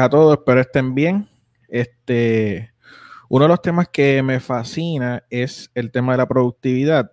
[0.00, 1.28] a todos, espero estén bien.
[1.68, 2.72] Este,
[3.28, 7.12] uno de los temas que me fascina es el tema de la productividad.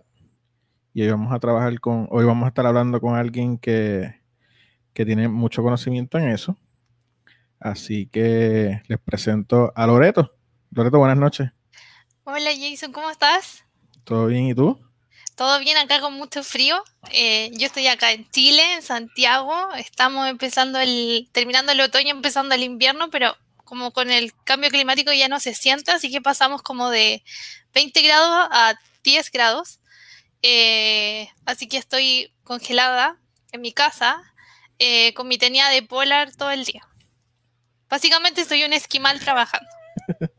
[0.93, 4.21] Y hoy vamos a trabajar con, hoy vamos a estar hablando con alguien que,
[4.93, 6.57] que tiene mucho conocimiento en eso.
[7.59, 10.33] Así que les presento a Loreto.
[10.71, 11.51] Loreto, buenas noches.
[12.23, 13.65] Hola Jason, ¿cómo estás?
[14.03, 14.79] ¿Todo bien y tú?
[15.41, 16.83] Todo bien acá con mucho frío.
[17.09, 19.73] Eh, yo estoy acá en Chile, en Santiago.
[19.73, 25.11] Estamos empezando el, terminando el otoño, empezando el invierno, pero como con el cambio climático
[25.11, 27.23] ya no se siente, así que pasamos como de
[27.73, 29.79] 20 grados a 10 grados.
[30.43, 33.17] Eh, así que estoy congelada
[33.51, 34.21] en mi casa
[34.77, 36.87] eh, con mi tenía de polar todo el día.
[37.89, 39.80] Básicamente soy un esquimal trabajando.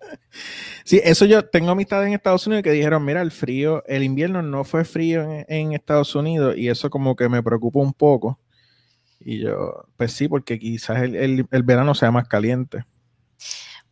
[0.84, 4.42] Sí, eso yo tengo amistades en Estados Unidos que dijeron, mira, el frío, el invierno
[4.42, 8.40] no fue frío en, Estados Unidos y eso como que me preocupa un poco.
[9.20, 12.84] Y yo, pues sí, porque quizás el verano sea más caliente.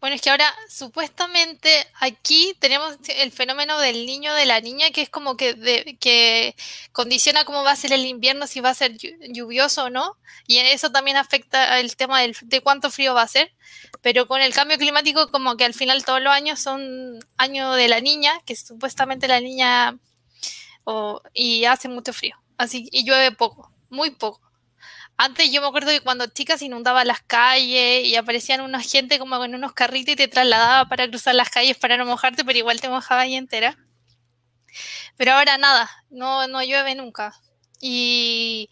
[0.00, 5.02] Bueno, es que ahora supuestamente aquí tenemos el fenómeno del niño de la niña, que
[5.02, 6.56] es como que, que
[6.93, 10.56] condiciona cómo va a ser el invierno, si va a ser lluvioso o no, y
[10.56, 13.52] eso también afecta el tema de cuánto frío va a ser,
[14.01, 17.88] pero con el cambio climático como que al final todos los años son año de
[17.88, 19.98] la niña, que supuestamente la niña
[21.34, 24.49] y hace mucho frío, así y llueve poco, muy poco.
[25.23, 29.37] Antes yo me acuerdo que cuando chicas inundaban las calles y aparecían una gente como
[29.37, 32.80] con unos carritos y te trasladaba para cruzar las calles para no mojarte, pero igual
[32.80, 33.77] te mojaba ahí entera.
[35.18, 37.35] Pero ahora nada, no, no llueve nunca.
[37.82, 38.71] Y,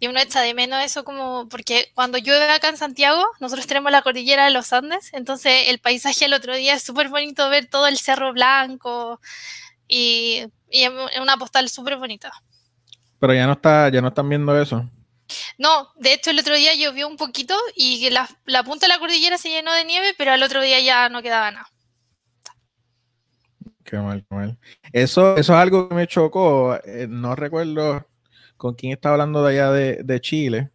[0.00, 3.92] y, uno echa de menos eso como, porque cuando llueve acá en Santiago, nosotros tenemos
[3.92, 7.66] la cordillera de los Andes, entonces el paisaje el otro día es súper bonito ver
[7.66, 9.20] todo el cerro blanco
[9.86, 12.32] y, y es una postal súper bonita.
[13.20, 14.90] Pero ya no está, ya no están viendo eso.
[15.58, 18.98] No, de hecho el otro día llovió un poquito y la, la punta de la
[18.98, 21.66] cordillera se llenó de nieve, pero al otro día ya no quedaba nada.
[23.84, 24.58] Qué mal, qué mal.
[24.92, 26.76] Eso, eso es algo que me chocó.
[26.84, 28.06] Eh, no recuerdo
[28.56, 30.70] con quién estaba hablando de allá de, Chile.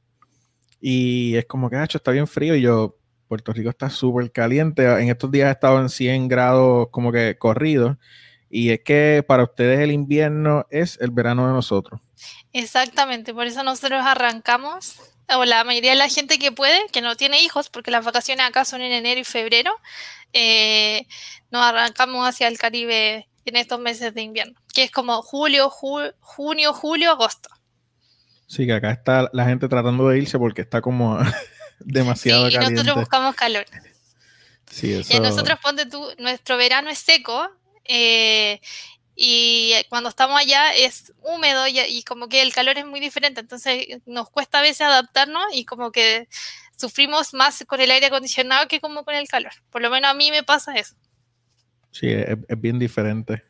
[0.80, 2.56] Y es como que, hecho está bien frío.
[2.56, 4.86] Y yo, Puerto Rico está súper caliente.
[4.86, 7.98] En estos días he estado en 100 grados como que corrido.
[8.50, 12.02] Y es que para ustedes el invierno es el verano de nosotros.
[12.52, 14.96] Exactamente, por eso nosotros arrancamos,
[15.30, 18.46] o la mayoría de la gente que puede, que no tiene hijos, porque las vacaciones
[18.46, 19.72] acá son en enero y febrero,
[20.34, 21.06] eh,
[21.52, 26.74] nos arrancamos hacia el Caribe en estos meses de invierno, que es como julio, junio,
[26.74, 27.50] julio, agosto.
[28.48, 31.20] Sí, que acá está la gente tratando de irse porque está como
[31.80, 33.66] demasiado sí, y nosotros buscamos calor.
[34.72, 35.16] Sí, eso...
[35.16, 37.48] Y nosotros, ponte tú, nuestro verano es seco,
[37.90, 38.62] eh,
[39.16, 43.86] y cuando estamos allá es húmedo y, como que el calor es muy diferente, entonces
[44.06, 46.30] nos cuesta a veces adaptarnos y como que
[46.78, 49.52] sufrimos más con el aire acondicionado que como con el calor.
[49.72, 50.96] Por lo menos a mí me pasa eso.
[51.92, 53.44] Sí, es, bien diferente.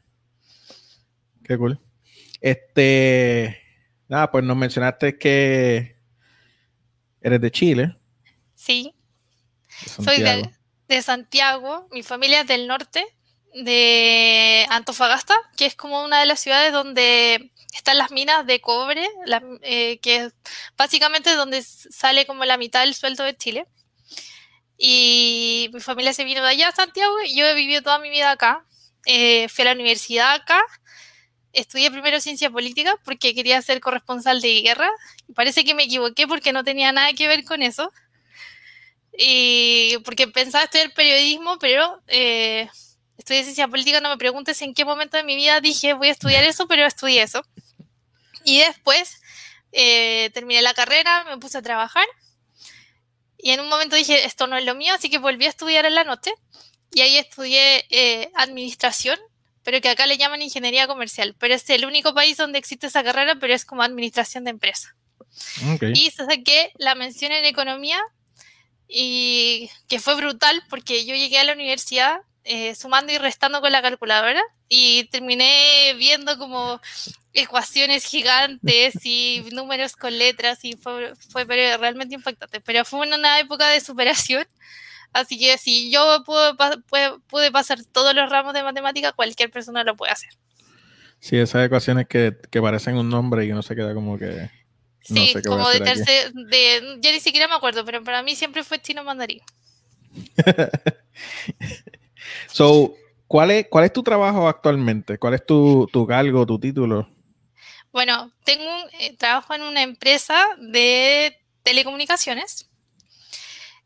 [1.44, 1.78] Qué cool.
[2.40, 3.62] Este,
[4.08, 5.98] nada, pues nos mencionaste que
[7.22, 7.96] eres de Chile.
[8.56, 8.96] Sí.
[9.86, 10.50] Soy de,
[10.88, 13.06] de Santiago, mi familia es del norte
[13.54, 19.08] de Antofagasta, que es como una de las ciudades donde están las minas de cobre,
[19.62, 20.34] eh, que es
[20.78, 23.68] básicamente donde sale como la mitad del sueldo de Chile.
[24.78, 28.10] Y mi familia se vino de allá a Santiago y yo he vivido toda mi
[28.10, 28.66] vida acá.
[29.06, 30.62] Eh, fui a la universidad acá,
[31.54, 34.90] estudié primero ciencia política porque quería ser corresponsal de guerra.
[35.36, 37.92] Parece que me equivoqué porque no tenía nada que ver con eso.
[39.18, 42.70] Y porque pensaba estudiar periodismo, pero eh,
[43.30, 46.12] estudié ciencia política, no me preguntes en qué momento de mi vida dije voy a
[46.12, 47.46] estudiar eso, pero estudié eso.
[48.44, 49.22] Y después
[49.72, 52.06] eh, terminé la carrera, me puse a trabajar
[53.38, 55.86] y en un momento dije esto no es lo mío, así que volví a estudiar
[55.86, 56.34] en la noche
[56.92, 59.20] y ahí estudié eh, administración,
[59.62, 63.04] pero que acá le llaman ingeniería comercial, pero es el único país donde existe esa
[63.04, 64.96] carrera, pero es como administración de empresa.
[65.94, 68.02] Y saqué la mención en economía
[68.88, 73.72] y que fue brutal porque yo llegué a la universidad eh, sumando y restando con
[73.72, 76.80] la calculadora y terminé viendo como
[77.34, 82.62] ecuaciones gigantes y números con letras y fue, fue realmente impactante.
[82.62, 84.46] Pero fue una época de superación.
[85.12, 86.54] Así que si yo pude,
[87.28, 90.30] pude, pasar todos los ramos de matemática, cualquier persona lo puede hacer.
[91.20, 94.50] Sí, esas ecuaciones que, que parecen un nombre y uno se queda como que...
[95.02, 96.32] sí, como de tercer...
[96.32, 99.42] De, yo ni siquiera me acuerdo, pero para mí siempre fue chino mandarín.
[102.48, 102.96] So,
[103.28, 105.18] ¿cuál es, ¿cuál es tu trabajo actualmente?
[105.18, 107.08] ¿Cuál es tu, tu cargo, tu título?
[107.92, 112.70] Bueno, tengo un, eh, trabajo en una empresa de telecomunicaciones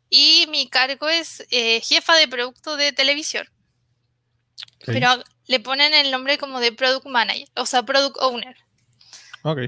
[0.09, 3.47] Y mi cargo es eh, jefa de producto de televisión.
[4.85, 5.09] Pero
[5.47, 8.55] le ponen el nombre como de product manager, o sea, product owner.
[9.43, 9.59] Ok.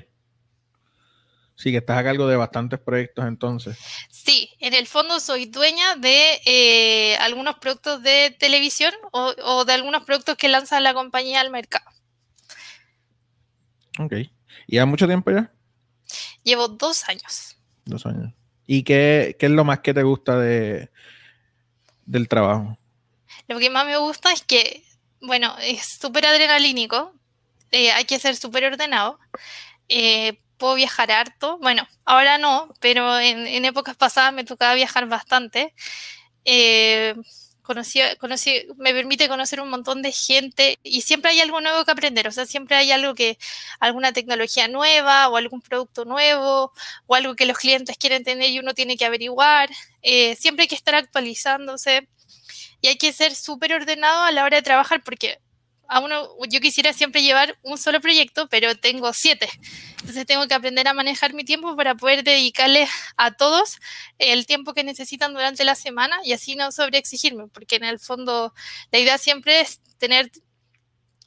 [1.55, 3.77] Sí, que estás a cargo de bastantes proyectos entonces.
[4.09, 10.03] Sí, en el fondo soy dueña de eh, algunos productos de televisión o, de algunos
[10.03, 11.89] productos que lanza la compañía al mercado.
[13.99, 14.13] Ok.
[14.67, 15.51] ¿Y ya mucho tiempo ya?
[16.43, 17.57] Llevo dos años.
[17.85, 18.33] Dos años.
[18.67, 20.89] ¿Y qué, qué es lo más que te gusta de,
[22.05, 22.77] del trabajo?
[23.47, 24.83] Lo que más me gusta es que,
[25.21, 27.13] bueno, es súper adrenalínico,
[27.71, 29.19] eh, hay que ser súper ordenado.
[29.87, 31.57] Eh, puedo viajar harto.
[31.59, 35.73] Bueno, ahora no, pero en, épocas pasadas me tocaba viajar bastante.
[36.45, 37.15] Eh,
[37.65, 41.91] conocí, conocí, me permite conocer un montón de gente y siempre hay algo nuevo que
[41.91, 43.37] aprender, o sea, siempre hay algo que,
[43.79, 46.71] alguna tecnología nueva o algún producto nuevo
[47.07, 49.69] o algo que los clientes quieren tener y uno tiene que averiguar.
[50.01, 52.07] Eh, siempre hay que estar actualizándose
[52.81, 55.39] y hay que ser súper ordenado a la hora de trabajar porque
[55.87, 59.49] a uno, yo quisiera siempre llevar un solo proyecto, pero tengo siete.
[59.99, 62.87] Entonces tengo que aprender a manejar mi tiempo para poder dedicarle
[63.17, 63.77] a todos
[64.17, 68.53] el tiempo que necesitan durante la semana y así no sobreexigirme, porque en el fondo
[68.91, 70.31] la idea siempre es tener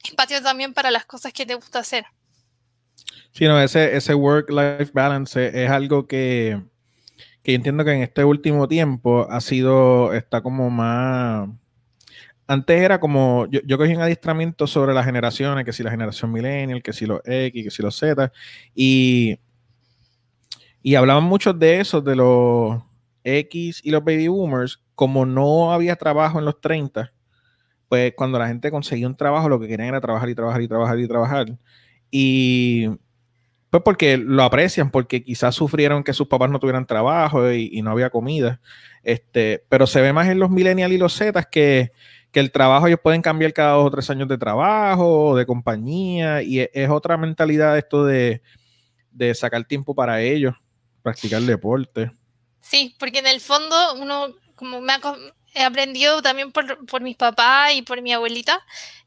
[0.03, 2.05] espacio también para las cosas que te gusta hacer.
[3.31, 6.61] Sí, no, ese, ese work-life balance es algo que,
[7.43, 11.49] que entiendo que en este último tiempo ha sido, está como más
[12.49, 16.31] antes era como, yo, yo, cogí un adiestramiento sobre las generaciones, que si la generación
[16.31, 18.31] millennial, que si los X, que si los Z,
[18.73, 19.39] y,
[20.81, 22.81] y hablaban mucho de eso, de los
[23.23, 27.13] X y los baby boomers, como no había trabajo en los 30,
[27.87, 30.67] pues cuando la gente conseguía un trabajo, lo que querían era trabajar y trabajar y
[30.67, 31.57] trabajar y trabajar.
[32.09, 32.87] Y
[33.69, 37.91] pues porque lo aprecian, porque quizás sufrieron que sus papás no tuvieran trabajo y, no
[37.91, 38.59] había comida.
[39.03, 41.91] Este, pero se ve más en los millennials y los Z que
[42.31, 46.41] que el trabajo ellos pueden cambiar cada dos o tres años de trabajo, de compañía,
[46.41, 48.41] y e, es, otra mentalidad esto de,
[49.33, 50.55] sacar tiempo para ellos,
[51.01, 52.11] practicar deporte.
[52.61, 54.93] Sí, porque en el fondo uno, como me
[55.55, 58.61] he aprendido también por, por mis papás y por mi abuelita,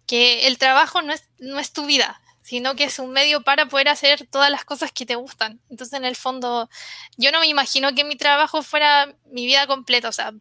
[0.06, 3.66] que el trabajo no es, no es tu vida, sino que es un medio para
[3.66, 5.60] poder hacer todas las cosas que te gustan.
[5.70, 6.68] Entonces, en el fondo,
[7.16, 10.08] yo no me imagino que mi trabajo fuera mi vida completa.
[10.08, 10.32] O sea,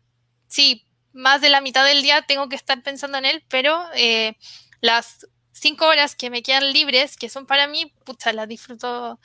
[0.47, 4.37] sí, más de la mitad del día tengo que estar pensando en él, pero eh,
[4.81, 9.19] las cinco horas que me quedan libres, que son para mí, pucha, las disfruto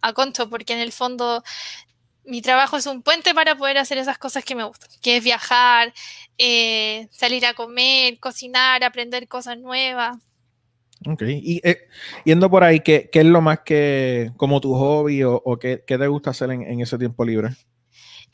[0.00, 1.42] a concho, porque en el fondo
[2.24, 5.24] mi trabajo es un puente para poder hacer esas cosas que me gustan, que es
[5.24, 5.92] viajar,
[6.38, 10.16] eh, salir a comer, cocinar, aprender cosas nuevas.
[11.06, 11.86] Ok, y eh,
[12.24, 16.30] yendo por ahí, ¿qué, es lo más que, como tu hobby o, qué, te gusta
[16.30, 17.50] hacer en ese tiempo libre?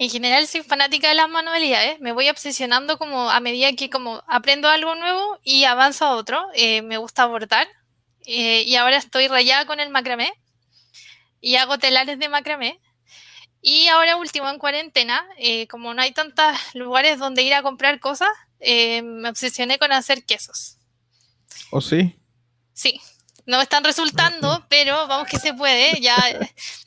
[0.01, 4.25] En general soy fanática de las manualidades, me voy obsesionando como a medida que como
[4.27, 6.43] aprendo algo nuevo y avanzo a otro.
[6.55, 7.69] Eh, me gusta bordar
[8.25, 10.33] eh, y ahora estoy rayada con el macramé
[11.43, 12.81] y hago telares de macramé.
[13.61, 18.01] Y ahora último en cuarentena, eh, como no hay tantos lugares donde ir a comprar
[18.01, 20.79] cosas, me obsesioné con hacer quesos.
[21.71, 22.17] ¿O sí?
[22.73, 23.03] Sí,
[23.51, 26.01] no están resultando, pero vamos que se puede.
[26.01, 26.17] Ya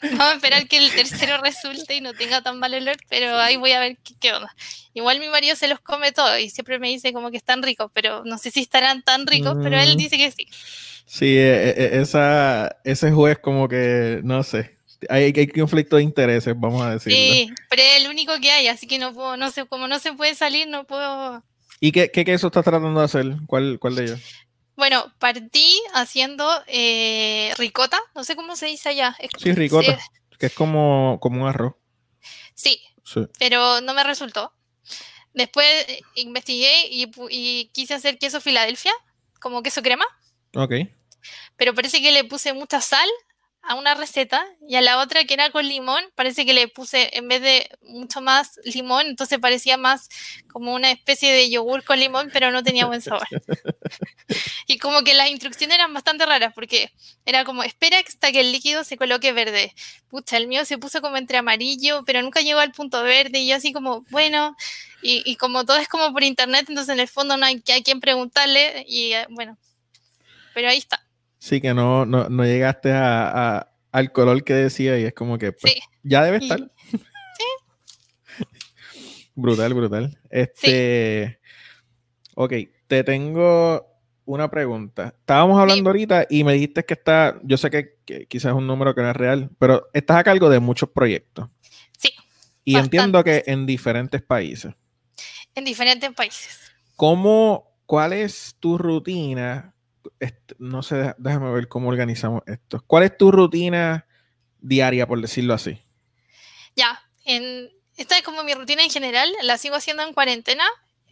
[0.01, 3.57] vamos a esperar que el tercero resulte y no tenga tan mal olor, pero ahí
[3.57, 4.55] voy a ver qué, onda.
[4.93, 7.91] Igual mi marido se los come todo y siempre me dice como que están ricos,
[7.93, 9.97] pero no sé si estarán tan ricos, pero él mm.
[9.97, 10.47] dice que sí.
[11.05, 14.77] Sí, e, e, esa, ese juez como que, no sé,
[15.09, 17.17] hay, hay conflicto de intereses, vamos a decirlo.
[17.17, 19.99] Sí, pero es el único que hay, así que no puedo, no sé, como no
[19.99, 21.43] se puede salir, no puedo...
[21.81, 23.25] ¿Y qué, qué queso estás tratando de hacer?
[23.47, 24.21] ¿Cuál, cuál de ellos?
[24.75, 29.15] Bueno, partí haciendo eh, ricota, no sé cómo se dice allá.
[29.37, 29.99] sí, ricota,
[30.39, 31.75] que es como, como un arroz.
[32.55, 32.81] Sí,
[33.39, 34.53] pero no me resultó.
[35.33, 38.93] Después eh, investigué y, y, quise hacer queso Filadelfia,
[39.39, 40.05] como queso crema.
[40.55, 40.73] Ok.
[41.57, 43.09] Pero parece que le puse mucha sal
[43.63, 47.09] a una receta y a la otra que era con limón, parece que le puse
[47.17, 50.09] en vez de mucho más limón, entonces parecía más
[50.51, 53.25] como una especie de yogur con limón, pero no tenía buen sabor.
[54.67, 56.91] y como que las instrucciones eran bastante raras porque
[57.25, 59.73] era como espera hasta que el líquido se coloque verde.
[60.09, 63.47] Pucha, el mío se puso como entre amarillo, pero nunca llegó al punto verde y
[63.47, 64.57] yo así como, bueno,
[65.01, 67.99] y, como todo es como por internet, entonces en el fondo no hay, hay quien
[67.99, 69.57] preguntarle y eh, bueno,
[70.53, 71.05] pero ahí está.
[71.43, 75.51] Sí, que no, no, no llegaste a, al color que decía y es como que
[75.51, 76.71] pues, ya debe estar.
[76.89, 76.97] Sí.
[79.35, 80.17] brutal, brutal.
[80.29, 81.41] Este.
[82.35, 82.53] Ok,
[82.87, 83.85] te tengo
[84.23, 85.15] una pregunta.
[85.19, 88.95] Estábamos hablando ahorita y me dijiste que está, yo sé que, quizás es un número
[88.95, 91.49] que no es real, pero estás a cargo de muchos proyectos.
[91.97, 92.13] Sí.
[92.63, 94.73] Y entiendo que en diferentes países.
[95.55, 96.57] En diferentes países.
[96.95, 99.72] ¿Cómo, cuál es tu rutina?
[100.57, 102.83] No sé, déjame ver cómo organizamos esto.
[102.87, 104.05] ¿Cuál es tu rutina
[104.59, 105.81] diaria, por decirlo así?
[106.75, 110.63] Ya, en, esta es como mi rutina en general, la sigo haciendo en cuarentena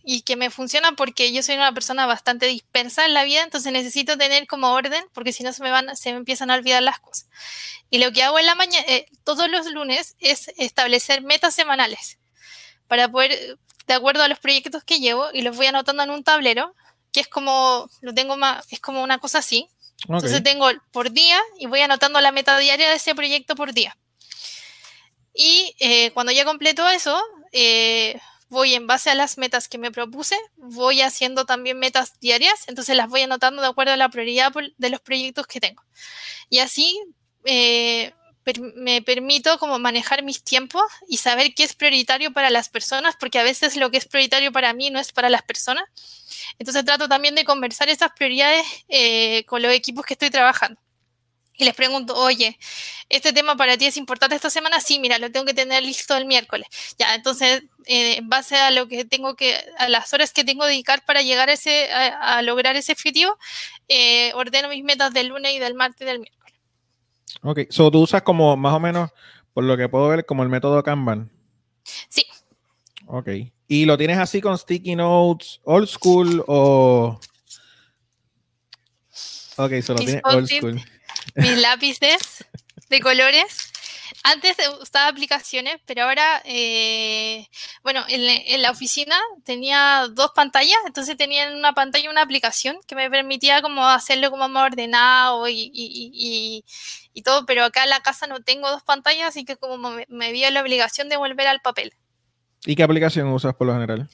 [0.04, 3.72] y que me funciona porque yo soy una persona bastante dispersa en la vida, entonces
[3.72, 6.82] necesito tener como orden porque si no se me van se me empiezan a olvidar
[6.82, 7.28] las cosas.
[7.90, 12.18] Y lo que hago en la mañana eh, todos los lunes es establecer metas semanales
[12.88, 13.58] para poder
[13.88, 16.76] de acuerdo a los proyectos que llevo y los voy anotando en un tablero,
[17.12, 19.68] que es como lo tengo más es como una cosa así.
[20.08, 23.96] Entonces tengo por día y voy anotando la meta diaria de ese proyecto por día.
[25.34, 29.92] Y eh, cuando ya completo eso, eh, voy en base a las metas que me
[29.92, 34.52] propuse, voy haciendo también metas diarias, entonces las voy anotando de acuerdo a la prioridad
[34.78, 35.84] de los proyectos que tengo.
[36.50, 37.00] Y así
[37.46, 38.14] eh,
[38.76, 43.40] me permito como manejar mis tiempos y saber qué es prioritario para las personas, porque
[43.40, 45.86] a veces lo que es prioritario para mí no es para las personas.
[46.60, 50.80] Entonces trato también de conversar esas prioridades eh, con los equipos que estoy trabajando
[51.62, 52.58] y les pregunto, oye,
[53.08, 54.82] ¿este tema para ti es importante esta semana?
[54.82, 56.68] Sí, mira, lo tengo que tener listo el miércoles.
[56.98, 60.64] Ya, entonces, eh, en base a lo que tengo que, a las horas que tengo
[60.64, 63.38] que dedicar para llegar a, ese, a, lograr ese objetivo,
[63.88, 66.41] eh, ordeno mis metas del lunes y del martes y del miércoles.
[67.44, 69.10] Ok, so tú usas como más o menos,
[69.54, 71.32] por lo que puedo ver, como el método Kanban.
[71.84, 72.26] Sí.
[73.08, 73.30] Ok.
[73.68, 77.20] ¿Y lo tienes así con sticky notes, old school o...?
[79.58, 80.82] Ok, solo tienes old school
[81.36, 82.46] mis lápices
[82.90, 83.71] de colores.
[84.24, 87.48] Antes usaba aplicaciones, pero ahora, eh,
[87.84, 92.94] bueno, en, la oficina tenía dos pantallas, entonces tenía en una pantalla una aplicación que
[92.94, 96.64] me permitía como hacerlo como más ordenado y,
[97.24, 100.32] todo, pero acá en la casa no tengo dos pantallas, así que como me, me
[100.32, 101.94] vi la obligación de volver al papel.
[102.66, 104.08] ¿Y qué aplicación usas por lo general?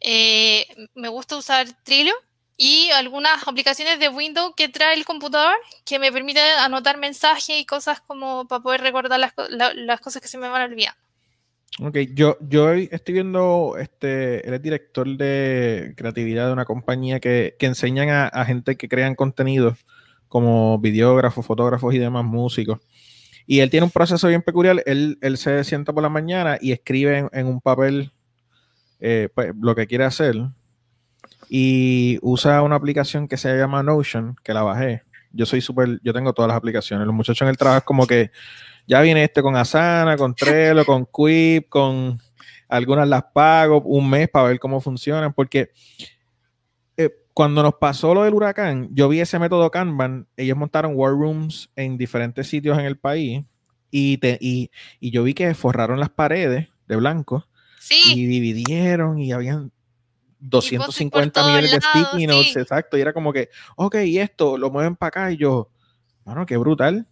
[0.00, 2.14] Eh, me gusta usar Trello
[2.60, 5.54] y algunas aplicaciones de Windows que trae el computador
[5.86, 9.32] que me permiten anotar mensajes y cosas como para poder recordar las,
[9.76, 10.94] las cosas que se me van a olvidar.
[11.80, 17.54] Ok, yo, yo estoy viendo, este, él es director de creatividad de una compañía que,
[17.56, 19.76] que enseñan a, gente que crean contenido
[20.26, 22.80] como videógrafos, fotógrafos y demás músicos.
[23.46, 26.72] Y él tiene un proceso bien peculiar, él, él se sienta por la mañana y
[26.72, 28.10] escribe en, un papel
[28.98, 30.34] eh, pues, lo que quiere hacer
[31.48, 35.02] y usa una aplicación que se llama Notion, que la bajé.
[35.32, 37.06] Yo soy súper, yo tengo todas las aplicaciones.
[37.06, 38.30] Los muchachos en el trabajo es como que
[38.86, 42.18] ya viene este con Asana, con Trello, con Quip, con
[42.68, 45.70] algunas las pago un mes para ver cómo funcionan, porque
[46.96, 51.12] eh, cuando nos pasó lo del huracán, yo vi ese método Kanban, ellos montaron war
[51.12, 53.44] rooms en diferentes sitios en el país
[53.90, 57.46] y, te, y, y yo vi que forraron las paredes de blanco
[57.90, 59.72] y dividieron y habían
[60.40, 62.96] 250 millones de sticky notes, exacto.
[62.96, 65.32] Y era como que, ok, y esto lo mueven para acá.
[65.32, 65.70] Y yo,
[66.24, 67.06] bueno, qué brutal.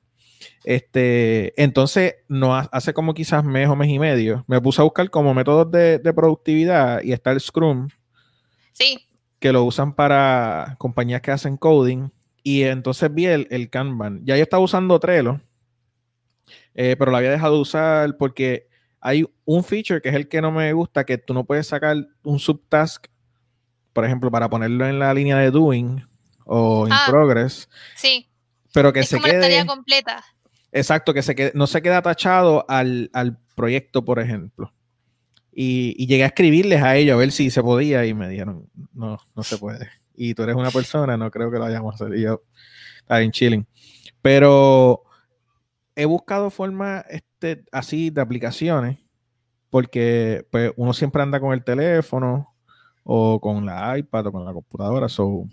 [0.65, 5.09] Este, entonces, no hace como quizás mes o mes y medio, me puse a buscar
[5.11, 7.89] como métodos de, productividad y está el Scrum.
[8.73, 9.07] Sí.
[9.39, 12.11] Que lo usan para compañías que hacen coding.
[12.43, 14.25] Y entonces vi el, el Kanban.
[14.25, 15.41] Ya yo estaba usando Trello,
[16.75, 18.69] eh, pero lo había dejado de usar porque
[19.01, 21.97] hay un feature que es el que no me gusta, que tú no puedes sacar
[22.23, 23.07] un subtask
[23.97, 26.07] por ejemplo, para ponerlo en la línea de doing
[26.45, 27.67] o in ah, progress.
[27.95, 28.29] Sí.
[28.75, 29.41] Pero que se quede.
[29.41, 30.23] tarea completa.
[30.71, 33.09] Exacto, que se quede, no se quede atachado al,
[33.55, 34.71] proyecto, por ejemplo.
[35.51, 39.19] Y, llegué a escribirles a ellos a ver si se podía y me dijeron, no,
[39.35, 39.89] no se puede.
[40.15, 42.19] Y tú eres una persona, no creo que lo hayamos a hacer.
[42.19, 42.43] Y yo,
[42.99, 43.67] está bien chilling.
[44.21, 45.05] Pero
[45.95, 48.99] he buscado formas este, así de aplicaciones
[49.71, 52.56] porque pues, uno siempre anda con el teléfono
[53.07, 55.09] o con la iPad o con la computadora.
[55.09, 55.49] So.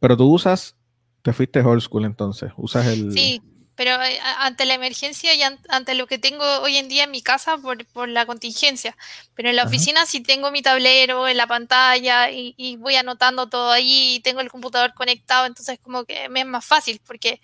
[0.00, 0.74] Pero tú usas,
[1.22, 3.12] te fuiste old school entonces, usas el...
[3.12, 3.42] Sí,
[3.76, 7.22] pero eh, ante la emergencia y ante lo que tengo hoy en día en mi
[7.22, 8.96] casa por, por la contingencia.
[9.34, 13.70] Pero en la oficina sí tengo mi tablero en la pantalla y, voy anotando todo
[13.70, 17.40] ahí y tengo el computador conectado, entonces como que me es más fácil porque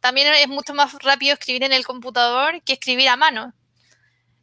[0.00, 3.54] también es mucho más rápido escribir en el computador que escribir a mano.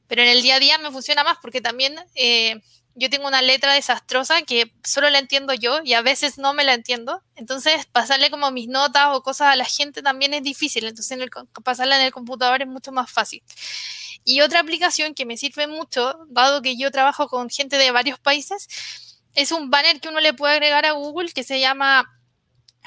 [0.07, 1.95] Pero en el día a día me funciona más porque también...
[2.15, 2.59] Eh,
[2.95, 6.63] yo tengo una letra desastrosa que solo la entiendo yo y a veces no me
[6.63, 7.23] la entiendo.
[7.35, 10.85] Entonces, pasarle como mis notas o cosas a la gente también es difícil.
[10.85, 11.17] Entonces,
[11.63, 13.41] pasarla en el computador es mucho más fácil.
[14.23, 18.19] Y otra aplicación que me sirve mucho, dado que yo trabajo con gente de varios
[18.19, 18.67] países,
[19.33, 22.11] es un banner que uno le puede agregar a Google que se llama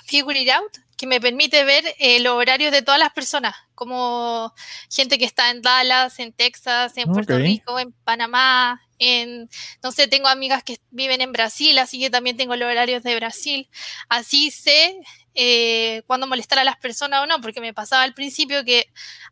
[0.05, 4.55] Figure It Out, que me permite ver eh, los horarios de todas las personas, como
[4.91, 9.49] gente que está en Dallas, en Texas, en Puerto Rico, en Panamá, en,
[9.83, 13.17] no sé, tengo amigas que viven en Brasil, así que también tengo los horarios de
[13.17, 13.69] Brasil.
[14.09, 14.99] Así sé
[15.35, 18.87] eh, cuándo molestar a las personas o no, porque me pasaba al principio que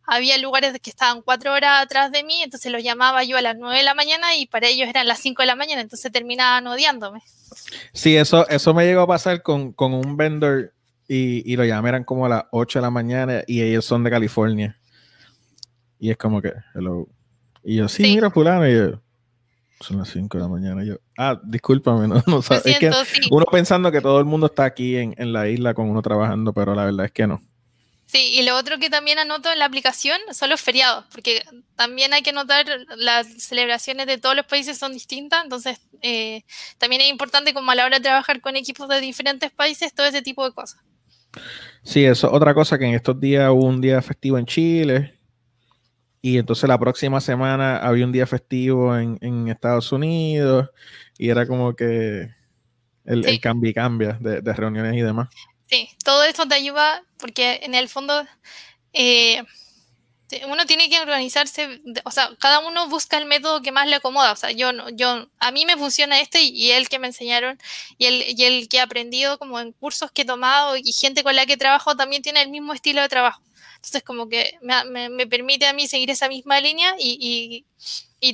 [0.05, 3.57] había lugares que estaban cuatro horas atrás de mí, entonces los llamaba yo a las
[3.57, 6.67] nueve de la mañana y para ellos eran las cinco de la mañana, entonces terminaban
[6.67, 7.23] odiándome.
[7.93, 10.73] Sí, eso, eso me llegó a pasar con, un vendor
[11.09, 14.02] y, y lo llamé, eran como a las 8 de la mañana y ellos son
[14.05, 14.79] de California.
[16.02, 17.07] Y es como que, hello.
[17.62, 18.69] Y yo, sí, mira, fulano.
[18.69, 19.00] Y yo,
[19.83, 20.85] son las 5 de la mañana.
[20.85, 22.91] yo, ah, discúlpame, no, no Es que
[23.31, 26.53] uno pensando que todo el mundo está aquí en, en, la isla con uno trabajando,
[26.53, 27.43] pero la verdad es que no.
[28.12, 31.43] Sí, y lo otro que también anoto en la aplicación son los feriados, porque
[31.77, 36.45] también hay que notar las celebraciones de todos los países son distintas, entonces eh,
[36.77, 40.07] también es importante como a la hora de trabajar con equipos de diferentes países, todo
[40.07, 40.81] ese tipo de cosas.
[41.85, 45.19] Sí, eso otra cosa que en estos días hubo un día festivo en Chile,
[46.23, 50.71] y entonces la próxima semana había un día festivo en, Estados Unidos
[51.19, 52.31] y era como que
[53.05, 55.29] el, cambio y cambia de, reuniones y demás.
[55.69, 58.25] Sí, todo eso te ayuda porque en el fondo
[58.93, 59.43] eh,
[60.47, 64.31] uno tiene que organizarse, o sea, cada uno busca el método que más le acomoda.
[64.31, 67.59] O sea, yo, yo, a mí me funciona este y, el que me enseñaron
[67.99, 71.25] y el, y el que he aprendido como en cursos que he tomado y gente
[71.25, 73.43] con la que trabajo también tiene el mismo estilo de trabajo.
[73.83, 77.67] Entonces, como que me, permite a mí seguir esa misma línea y,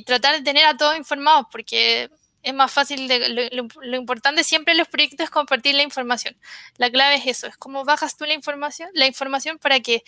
[0.05, 2.11] tratar de tener a todos informados, porque
[2.43, 3.09] es más fácil,
[3.51, 6.37] lo, importante siempre en los proyectos es compartir la información.
[6.77, 10.03] La clave es eso, es cómo bajas tú la información, la información para que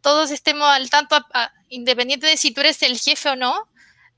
[0.00, 1.24] todos estemos al tanto,
[1.68, 3.68] independiente de si tú eres el jefe o no,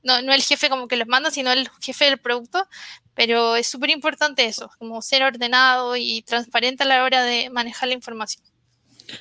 [0.01, 2.67] no, no el jefe como que los manda, sino el jefe del producto,
[3.13, 7.89] pero es súper importante eso, como ser ordenado y transparente a la hora de manejar
[7.89, 8.43] la información.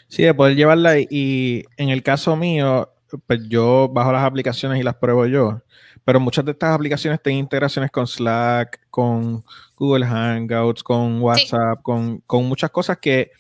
[0.08, 2.90] Sí, de poder llevarla y, en el caso mío,
[3.26, 5.62] pues yo bajo las aplicaciones y las pruebo yo,
[6.04, 9.44] pero muchas de estas aplicaciones tienen integraciones con Slack, con
[9.76, 13.30] Google Hangouts, con WhatsApp, con, muchas cosas que,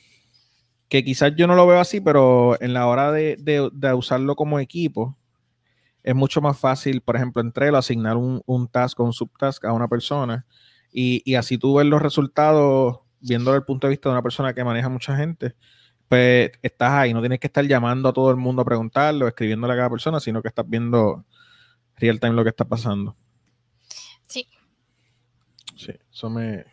[0.88, 5.16] que quizás yo no lo veo así, pero en la hora de, usarlo como equipo,
[6.02, 9.64] es mucho más fácil, por ejemplo, entre lo asignar un, un task o un subtask
[9.64, 10.46] a una persona
[10.92, 14.22] y, y así tú ves los resultados viéndolo desde el punto de vista de una
[14.22, 15.54] persona que maneja mucha gente
[16.12, 19.72] pues estás ahí, no tienes que estar llamando a todo el mundo a preguntarlo, escribiéndole
[19.72, 21.24] a cada persona, sino que estás viendo
[21.96, 23.16] real time lo que está pasando.
[24.26, 24.46] Sí.
[25.74, 26.66] Sí, eso me...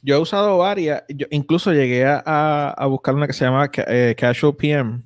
[0.00, 4.56] Yo he usado varias, yo incluso llegué a, buscar una que se llama eh, Casual
[4.56, 5.02] PM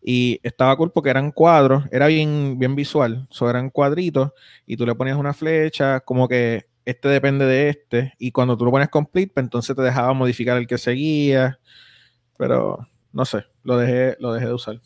[0.00, 4.30] y estaba cool porque eran cuadros, era bien, bien visual, so eran cuadritos
[4.64, 8.64] y tú le ponías una flecha, como que este depende de este, y cuando tú
[8.64, 11.58] lo pones complete, pues entonces te dejaba modificar el que seguía
[12.38, 14.80] pero no sé, lo dejé, lo dejé de usar.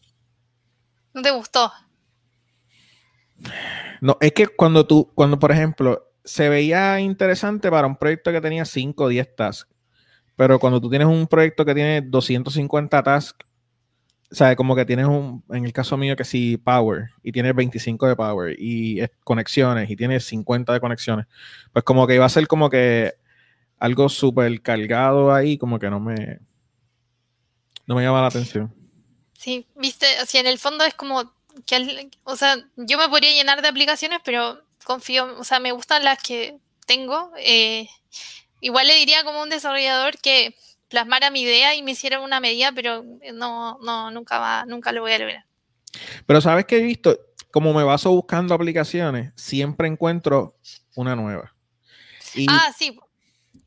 [1.13, 1.73] ¿No te gustó?
[4.01, 8.41] No, es que cuando tú, cuando por ejemplo, se veía interesante para un proyecto que
[8.41, 9.75] tenía 5 o 10 tasks,
[10.37, 13.47] pero cuando tú tienes un proyecto que tiene 250 tasks,
[14.31, 17.55] o sea, como que tienes un, en el caso mío que sí, Power, y tienes
[17.55, 21.27] 25 de Power, y conexiones, y tienes 50 de conexiones,
[21.73, 23.15] pues como que iba a ser como que
[23.79, 26.39] algo súper cargado ahí, como que no me,
[27.91, 28.73] no me llama la atención.
[29.37, 31.33] Sí, viste, o sea, en el fondo es como
[31.67, 36.05] que, o sea, yo me podría llenar de aplicaciones, pero confío, o sea, me gustan
[36.05, 37.33] las que tengo.
[37.37, 37.89] Eh,
[38.61, 40.55] igual le diría como un desarrollador que
[40.89, 45.01] plasmara mi idea y me hiciera una medida, pero no, no, nunca va, nunca lo
[45.01, 45.45] voy a lograr.
[46.27, 47.19] Pero sabes que he visto,
[47.51, 50.55] como me baso buscando aplicaciones, siempre encuentro
[50.95, 51.57] una nueva.
[52.49, 52.97] ah, sí.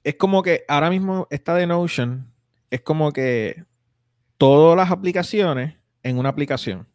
[0.01, 2.31] Es como que ahora mismo esta de Notion
[2.69, 3.65] es como que
[4.37, 6.87] todas las aplicaciones en una aplicación.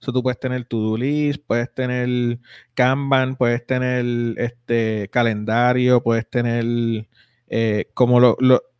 [0.00, 2.38] So, tú puedes tener to-do list, puedes tener
[2.72, 4.04] Kanban, puedes tener
[4.38, 7.06] este calendario, puedes tener
[7.48, 8.36] eh, como lo,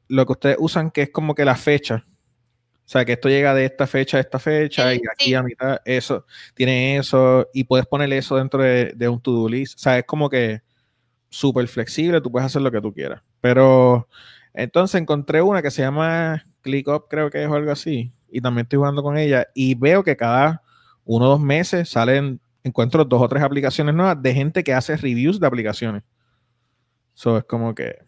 [0.09, 2.05] que ustedes usan, que es como que la fecha.
[2.07, 5.79] O sea, que esto llega de esta fecha a esta fecha y aquí a mitad,
[5.85, 9.77] eso, tiene eso, y puedes poner eso dentro de, de un to-do list.
[9.77, 10.63] O sea, es como que
[11.29, 13.23] súper flexible, tú puedes hacer lo que tú quieras.
[13.43, 14.09] Pero
[14.55, 18.79] entonces encontré una que se llama ClickUp creo que es algo así, y también estoy
[18.79, 20.63] jugando con ella, y veo que cada
[21.05, 24.97] uno o dos meses salen, encuentro dos o tres aplicaciones nuevas de gente que hace
[24.97, 26.03] reviews de aplicaciones.
[27.15, 27.99] Eso es como que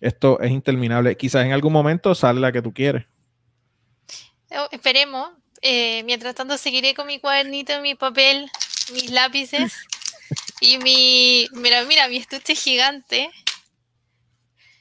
[0.00, 1.16] esto es interminable.
[1.16, 3.06] Quizás en algún momento sale la que tú quieres.
[4.50, 5.30] Oh, esperemos.
[5.62, 8.48] Eh, mientras tanto seguiré con mi cuadernito, mi papel,
[8.92, 9.74] mis lápices
[10.60, 11.48] y mi...
[11.52, 13.30] Mira, mira, mi estuche gigante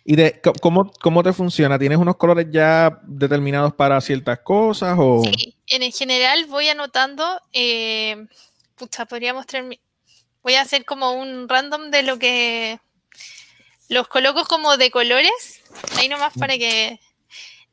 [0.08, 1.80] ¿Y de cómo, cómo te funciona?
[1.80, 4.96] ¿Tienes unos colores ya determinados para ciertas cosas?
[5.00, 5.24] O...
[5.24, 7.42] Sí, en general voy anotando.
[7.52, 8.28] Eh,
[8.76, 9.80] pucha, podría mostrarme.
[10.44, 12.80] Voy a hacer como un random de lo que.
[13.90, 15.64] Los coloco como de colores.
[15.98, 17.00] Ahí nomás para que.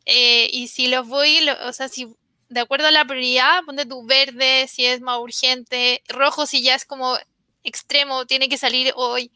[0.07, 2.17] Eh, y si los voy, o sea, si
[2.49, 6.75] de acuerdo a la prioridad, ponte tu verde si es más urgente, rojo si ya
[6.75, 7.19] es como
[7.65, 9.33] extremo, tiene que salir hoy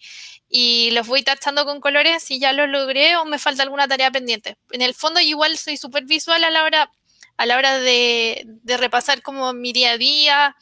[0.48, 4.10] y los voy tachando con colores si ya lo logré o me falta alguna tarea
[4.10, 4.56] pendiente.
[4.70, 6.90] En el fondo igual soy súper visual a la hora,
[7.36, 10.56] a la hora de, repasar como mi día a día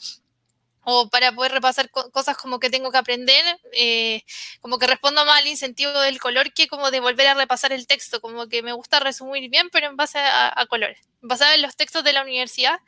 [0.87, 4.23] o para poder repasar cosas como que tengo que aprender, eh,
[4.61, 7.87] como que respondo más al incentivo del color que como de volver a repasar el
[7.87, 10.99] texto, como que me gusta resumir bien, pero en base a, a colores.
[11.23, 12.79] En los textos de la universidad,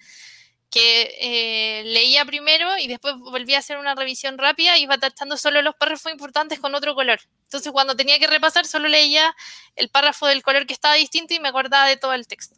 [0.71, 5.37] que eh, leía primero y después volví a hacer una revisión rápida y iba tachando
[5.37, 7.21] solo los párrafos importantes con otro color.
[7.45, 9.35] Entonces cuando tenía que repasar solo leía
[9.77, 12.57] el párrafo del color que estaba distinto y me acordaba de todo el texto.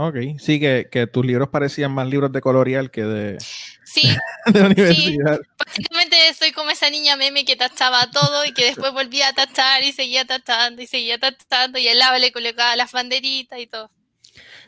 [0.00, 3.38] Ok, sí, que, que tus libros parecían más libros de coloreal que de,
[3.84, 4.02] sí,
[4.46, 5.38] de universidad.
[5.38, 5.48] Sí.
[5.58, 9.82] Básicamente soy como esa niña meme que tachaba todo y que después volvía a tachar
[9.82, 13.90] y seguía tachando y seguía tachando y el lado le colocaba las banderitas y todo.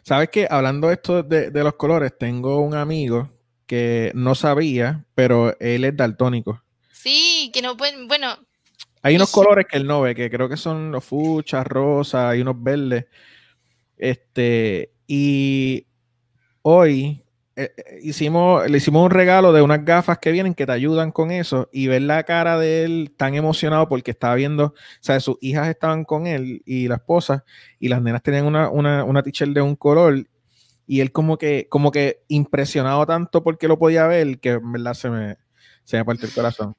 [0.02, 0.46] ¿Sabes qué?
[0.50, 3.30] Hablando esto de, los colores, tengo un amigo
[3.66, 6.62] que no sabía, pero él es daltónico.
[6.92, 8.36] Sí, que no pueden, bueno.
[9.02, 12.40] Hay unos colores que él no ve, que creo que son los fuchas, rosas, y
[12.40, 13.06] unos verdes.
[13.96, 15.86] Este, y
[16.62, 17.22] hoy
[17.60, 21.12] eh, eh, hicimos, le hicimos un regalo de unas gafas que vienen que te ayudan
[21.12, 25.20] con eso y ver la cara de él tan emocionado porque estaba viendo, o sea,
[25.20, 27.44] sus hijas estaban con él y la esposa
[27.78, 30.26] y las nenas tenían una, una, una de un color
[30.86, 34.94] y él como que, como que impresionado tanto porque lo podía ver que en verdad
[34.94, 35.36] se me,
[35.84, 36.74] se me partió el corazón.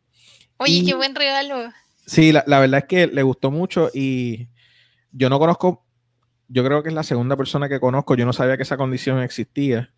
[0.58, 1.72] Oye, qué buen regalo.
[2.08, 4.48] Sí, la, la verdad es que le gustó mucho y
[5.12, 5.86] yo no conozco,
[6.48, 9.22] yo creo que es la segunda persona que conozco, yo no sabía que esa condición
[9.22, 9.94] existía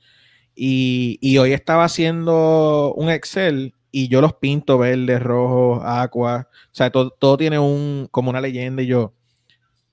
[0.55, 6.47] y, hoy estaba haciendo un Excel y yo los pinto verde, rojo, agua.
[6.49, 9.13] O sea, todo, tiene un, como una leyenda y yo,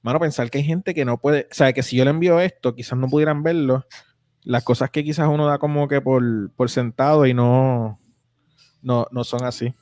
[0.03, 2.40] mano, pensar que hay gente que no puede, o sea, que si yo le envío
[2.40, 3.87] esto, quizás no pudieran verlo.
[4.42, 7.99] Las cosas que quizás uno da como que por, por sentado y no,
[8.83, 9.75] no, no son así.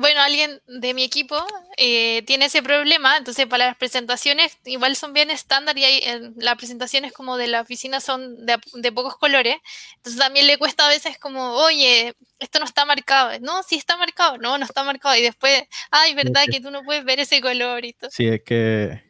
[0.00, 1.36] Bueno, alguien de mi equipo
[1.76, 6.56] eh, tiene ese problema, entonces para las presentaciones igual son bien estándar y hay, las
[6.56, 9.56] presentaciones como de la oficina son de, pocos colores,
[9.96, 13.98] entonces también le cuesta a veces como, oye, esto no está marcado, no, sí está
[13.98, 17.42] marcado, no, no está marcado y después, ay, verdad que tú no puedes ver ese
[17.42, 18.10] color y todo.
[18.10, 19.02] Sí, es que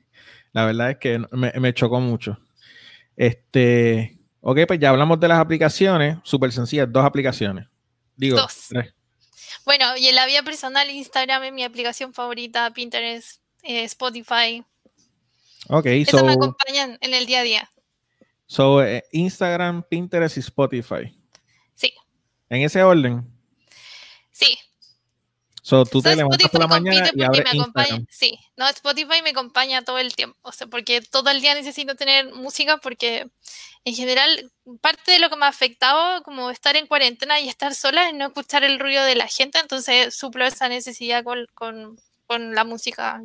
[0.52, 2.36] la verdad es que me, me chocó mucho.
[3.16, 7.68] Este, ok, pues ya hablamos de las aplicaciones, súper sencillas, dos aplicaciones.
[8.16, 8.66] Digo, dos.
[8.70, 8.92] tres.
[9.64, 14.64] Bueno, y en la vida personal, Instagram es mi aplicación favorita, Pinterest, eh, Spotify.
[15.68, 17.70] Ok, Eso me acompañan en el día a día.
[18.46, 21.14] So, eh, Instagram, Pinterest y Spotify.
[21.74, 21.92] Sí.
[22.48, 23.24] ¿En ese orden?
[24.32, 24.58] Sí.
[25.70, 29.30] So, tú te levantas por la mañana y abres me acompaña, Sí, no, Spotify me
[29.30, 30.36] acompaña todo el tiempo.
[30.42, 33.30] O sea, porque todo el día necesito tener música porque
[33.84, 37.72] en general parte de lo que me ha afectado como estar en cuarentena y estar
[37.72, 41.46] sola es no escuchar el ruido de la gente, entonces suplo esa necesidad con,
[42.26, 43.22] con, la música.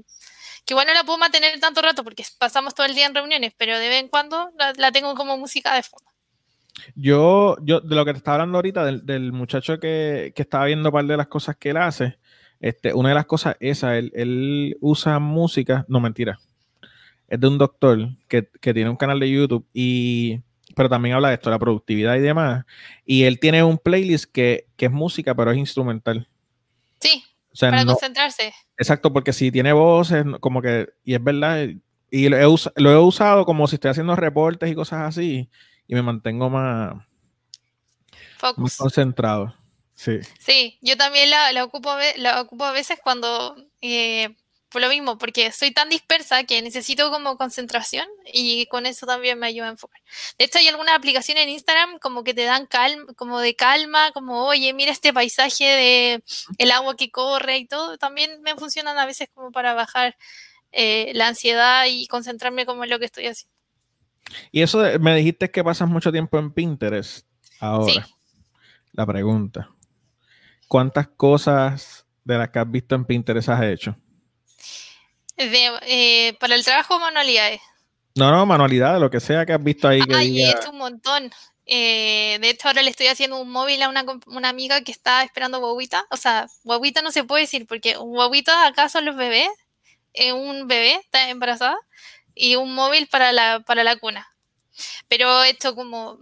[0.68, 3.54] Que igual no la puedo mantener tanto rato porque pasamos todo el día en reuniones,
[3.58, 6.12] pero de vez en cuando la, tengo como música de fondo.
[6.94, 10.90] Yo, yo, de lo que te estaba hablando ahorita, del, muchacho que, que, estaba viendo
[10.90, 12.20] un par de las cosas que él hace,
[12.65, 16.39] este, una de las cosas esa, él, él usa música, no mentira,
[17.28, 20.39] es de un doctor que, que, tiene un canal de YouTube y
[20.75, 22.65] pero también habla de esto, la productividad y demás.
[23.06, 26.28] Y él tiene un playlist que, es música, pero es instrumental.
[26.99, 27.23] Sí,
[27.60, 28.51] para concentrarse.
[28.80, 31.67] Exacto, porque si tiene voces, como que, y es verdad,
[32.10, 35.51] y lo he, lo he usado como si estoy haciendo reportes y cosas así,
[35.88, 36.95] y me mantengo más,
[38.58, 39.54] más concentrado.
[39.96, 40.20] Sí.
[40.40, 44.36] Sí, yo también la, la, ocupo, la ocupo a veces cuando eh,
[44.76, 49.40] por lo mismo, porque soy tan dispersa que necesito como concentración y con eso también
[49.40, 50.02] me ayuda a enfocar.
[50.38, 54.12] De hecho, hay algunas aplicaciones en Instagram como que te dan calma, como de calma,
[54.12, 56.24] como, oye, mira este paisaje de
[56.58, 57.98] el agua que corre y todo.
[57.98, 60.18] También me funcionan a veces como para bajar
[60.74, 63.56] eh, la ansiedad y concentrarme como en lo que estoy haciendo.
[64.52, 67.26] Y eso me dijiste que pasas mucho tiempo en Pinterest.
[67.62, 68.06] Ahora,
[68.92, 69.70] la pregunta.
[70.67, 73.95] ¿Cuántas cosas de las que has visto en Pinterest has hecho?
[75.38, 77.62] Eh, para el trabajo manualidades.
[78.15, 80.01] No, no, manualidades, lo que sea que has visto ahí.
[80.13, 81.32] Ay, he hecho un montón.
[81.65, 85.23] Eh, de hecho, ahora le estoy haciendo un móvil a una, una amiga que está
[85.23, 86.06] esperando guaguita.
[86.12, 89.49] O sea, guaguita no se puede decir porque guaguitas acá son los bebés,
[90.13, 91.78] eh, un bebé, está embarazada,
[92.34, 94.28] y un móvil para la, para la cuna.
[95.08, 96.19] Pero esto como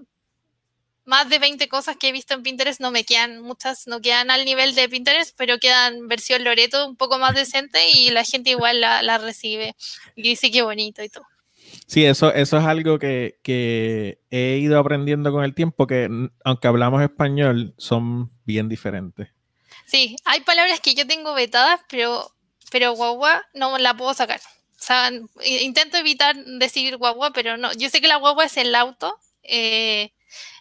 [1.05, 4.31] más de 20 cosas que he visto en Pinterest, no me quedan muchas, no quedan
[4.31, 8.51] al nivel de Pinterest, pero quedan versión Loreto un poco más decente y la gente
[8.51, 9.75] igual la, la recibe
[10.15, 11.25] y dice que bonito y todo.
[11.87, 16.09] Sí, eso, eso es algo que, que, he ido aprendiendo con el tiempo, que
[16.43, 19.29] aunque hablamos español, son bien diferentes.
[19.85, 22.31] Sí, hay palabras que yo tengo vetadas, pero,
[22.71, 24.39] pero guagua no la puedo sacar.
[24.39, 25.11] O sea,
[25.61, 27.71] intento evitar decir guagua, pero no.
[27.73, 29.15] Yo sé que la guagua es el auto.
[29.43, 30.11] Eh,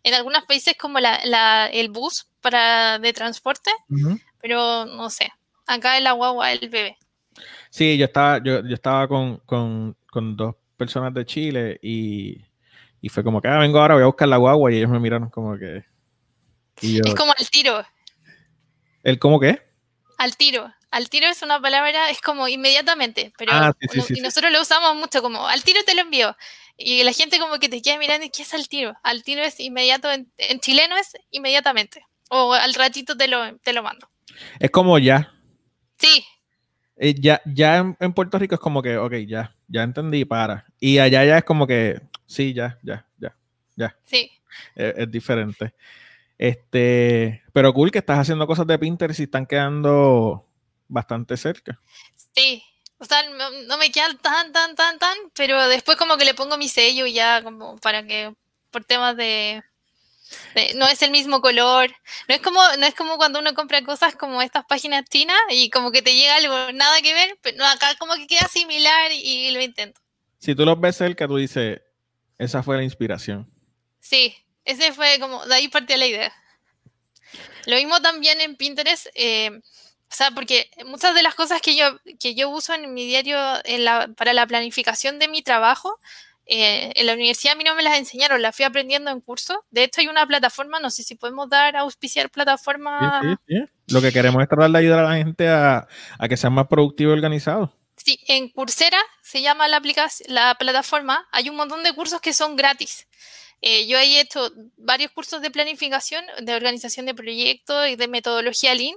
[0.03, 3.71] en algunos países como la, el bus para de transporte,
[4.41, 5.33] pero no sé.
[5.67, 6.99] Acá es la guagua el bebé.
[7.71, 12.43] Sí, yo estaba, yo, yo estaba con, con, con dos personas de Chile y,
[13.09, 15.31] fue como que, ah, vengo ahora, voy a buscar la guagua y ellos me miraron
[15.31, 15.85] como que...
[16.81, 17.85] es como al tiro.
[19.03, 19.63] ¿El cómo qué?
[20.19, 20.73] Al tiro.
[20.91, 25.23] Al tiro es una palabra, es como inmediatamente, pero ah, y nosotros lo usamos mucho
[25.23, 26.37] como al tiro te lo envío.
[26.77, 28.95] Y la gente como que te queda mirando, ¿qué es al tiro?
[29.03, 30.31] Al tiro es inmediato, en,
[30.61, 32.05] chileno es inmediatamente.
[32.31, 34.09] O al ratito te lo, te lo mando.
[34.59, 35.33] Es como ya.
[35.99, 36.25] Sí.
[36.97, 40.67] Eh, ya ya en, Puerto Rico es como que, ok, ya, ya entendí, para.
[40.81, 43.37] Y allá ya es como que, sí, ya, ya, ya,
[43.77, 43.97] ya.
[44.05, 44.31] Sí.
[44.75, 45.75] Es, diferente.
[46.39, 50.49] Este, pero cool que estás haciendo cosas de Pinterest y están quedando
[50.89, 51.81] bastante cerca.
[52.35, 52.63] Sí,
[53.03, 53.21] o sea,
[53.67, 57.05] no, me quedan tan, tan, tan, tan, pero después como que le pongo mi sello
[57.05, 58.33] ya como para que,
[58.71, 59.61] por temas de,
[60.77, 61.91] no es el mismo color,
[62.29, 65.69] no es como, no es como cuando uno compra cosas como estas páginas chinas y
[65.69, 69.51] como que te llega algo nada que ver, pero acá como que queda similar y,
[69.51, 70.01] lo intento.
[70.39, 71.81] Si tú los ves cerca, tú dices,
[72.39, 73.53] esa fue la inspiración.
[73.99, 76.33] Sí, ese fue como, de ahí partía la idea.
[77.67, 79.61] Lo mismo también en Pinterest, eh,
[80.13, 81.87] o sea, porque muchas de las cosas que yo,
[82.21, 83.39] que yo uso en mi diario
[84.15, 85.99] para la planificación de mi trabajo,
[86.45, 89.65] eh, en la universidad a mí no me las enseñaron, las fui aprendiendo en curso.
[89.71, 93.23] De hecho, hay una plataforma, no sé si podemos dar, auspiciar plataforma.
[93.23, 93.95] Sí, sí, sí.
[93.95, 95.89] Lo que queremos es tratar de ayudar a la gente a,
[96.29, 97.73] que sea más productivo y organizado.
[97.97, 101.27] Sí, en Coursera se llama la, aplicación, la plataforma.
[101.33, 103.09] Hay un montón de cursos que son gratis.
[103.63, 108.75] Eh, yo he hecho varios cursos de planificación, de organización de proyectos y de metodología
[108.75, 108.97] Lean.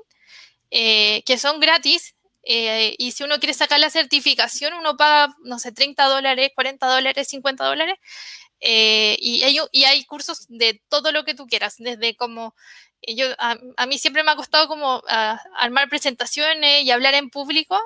[0.78, 2.16] Eh, que son gratis.
[2.44, 6.86] Eh, y si uno quiere sacar la certificación, uno paga, no sé, 30 dólares, 40
[6.88, 7.96] dólares, 50 dólares.
[8.60, 12.56] Eh, y, hay, y hay cursos de todo lo que tú quieras, desde como
[13.08, 17.80] yo, a, mí siempre me ha costado como ah, armar presentaciones y hablar en público.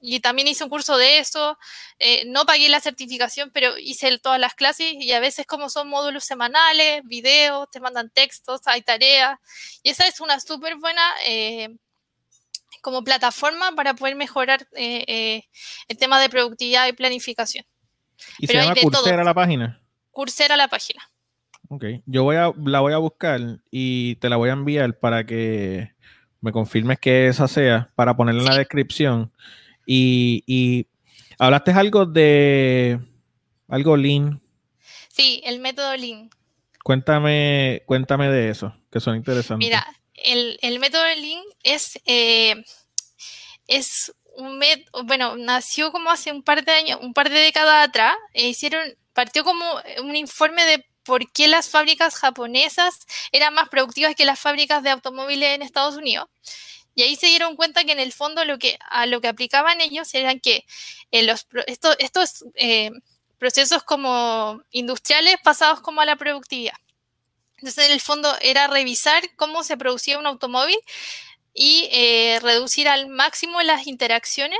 [0.00, 1.58] y también hice un curso de eso.
[2.26, 6.24] no pagué la certificación, pero hice todas las clases y a veces como son módulos
[6.24, 9.38] semanales, videos, te mandan textos, hay tareas.
[9.82, 11.02] Y esa es una súper buena
[12.80, 15.44] como plataforma para poder mejorar eh, eh,
[15.88, 17.64] el tema de productividad y planificación.
[18.38, 19.80] ¿Y se llama Coursera la página?
[20.10, 21.08] Coursera la página.
[21.68, 25.26] Ok, yo voy a, la voy a buscar y te la voy a enviar para
[25.26, 25.92] que
[26.40, 29.32] me confirmes que esa sea, para ponerla en la descripción.
[29.86, 30.86] Y, y,
[31.38, 33.00] hablaste algo de
[33.68, 34.40] algo Lean.
[35.08, 36.30] Sí, el método Lean.
[36.82, 39.66] Cuéntame, cuéntame de eso, que son interesantes.
[39.66, 39.86] Mira,
[40.24, 42.64] el, método Lean es, eh,
[43.66, 47.88] es un método, bueno, nació como hace un par de años, un par de décadas
[47.88, 49.64] atrás, e hicieron, partió como
[50.00, 54.90] un informe de por qué las fábricas japonesas eran más productivas que las fábricas de
[54.90, 56.28] automóviles en Estados Unidos.
[56.94, 59.80] Y ahí se dieron cuenta que en el fondo lo que, a lo que aplicaban
[59.80, 60.64] ellos eran que
[61.10, 62.90] en los, estos eh,
[63.38, 66.74] procesos como industriales pasados como a la productividad.
[67.58, 70.78] Entonces, en el fondo era revisar cómo se producía un automóvil
[71.52, 74.58] y eh, reducir al máximo las interacciones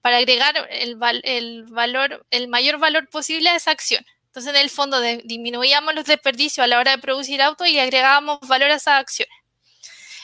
[0.00, 4.04] para agregar el, valor, el mayor valor posible a esa acción.
[4.26, 8.40] Entonces, en el fondo, disminuíamos los desperdicios a la hora de producir autos y agregábamos
[8.40, 9.34] valor a esas acciones.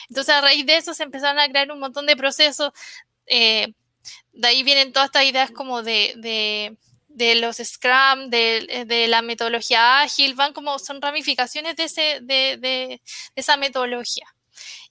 [0.09, 2.71] Entonces, a raíz de eso se empezaron a crear un montón de procesos.
[3.27, 3.67] Eh,
[4.33, 6.75] de ahí vienen todas estas ideas como de de
[7.17, 13.01] los Scrum, de, de, la metodología ágil, van como, son ramificaciones de, ese, de, de
[13.35, 14.25] esa metodología.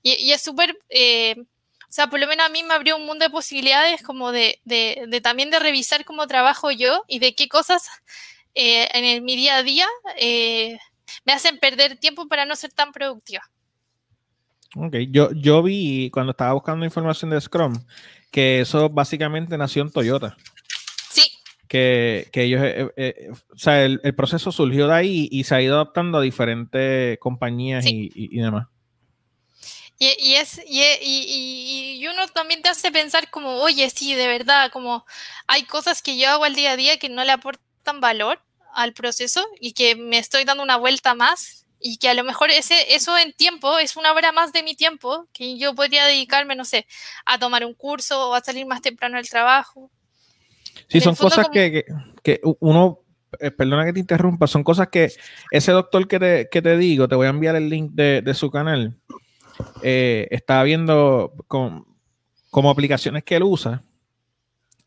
[0.02, 3.24] Y, es súper, eh, o sea, por lo menos a mí me abrió un mundo
[3.24, 4.60] de posibilidades como de,
[5.22, 7.88] también de revisar cómo trabajo yo y de qué cosas
[8.54, 9.86] eh, en mi día a día
[10.18, 10.78] eh,
[11.24, 13.42] me hacen perder tiempo para no ser tan productiva.
[14.76, 17.74] Ok, yo, yo vi cuando estaba buscando información de Scrum
[18.30, 20.36] que eso básicamente nació en Toyota
[21.68, 25.74] que, ellos, eh, eh, o sea, el, proceso surgió de ahí y se ha ido
[25.74, 28.66] adaptando a diferentes compañías y, demás.
[29.98, 35.04] Y, es, y, uno también te hace pensar como, oye, sí, de verdad, como
[35.46, 38.40] hay cosas que yo hago al día a día que no le aportan valor
[38.74, 42.50] al proceso y que me estoy dando una vuelta más y que a lo mejor
[42.50, 46.56] ese, eso en tiempo es una hora más de mi tiempo que yo podría dedicarme,
[46.56, 46.86] no sé,
[47.24, 49.90] a tomar un curso o a salir más temprano del trabajo.
[50.86, 51.84] Sí, son cosas que,
[52.22, 53.00] que, uno,
[53.40, 55.10] eh, perdona que te interrumpa, son cosas que
[55.50, 58.34] ese doctor que te, que te digo, te voy a enviar el link de, de
[58.34, 58.96] su canal
[59.82, 61.84] eh, estaba viendo con,
[62.50, 63.82] como aplicaciones que él usa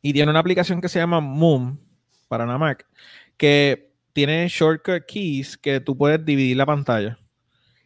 [0.02, 1.78] y tiene una aplicación que se llama Moom
[2.28, 2.88] para una Mac
[3.38, 7.18] que tiene shortcut keys que tú puedes dividir la pantalla.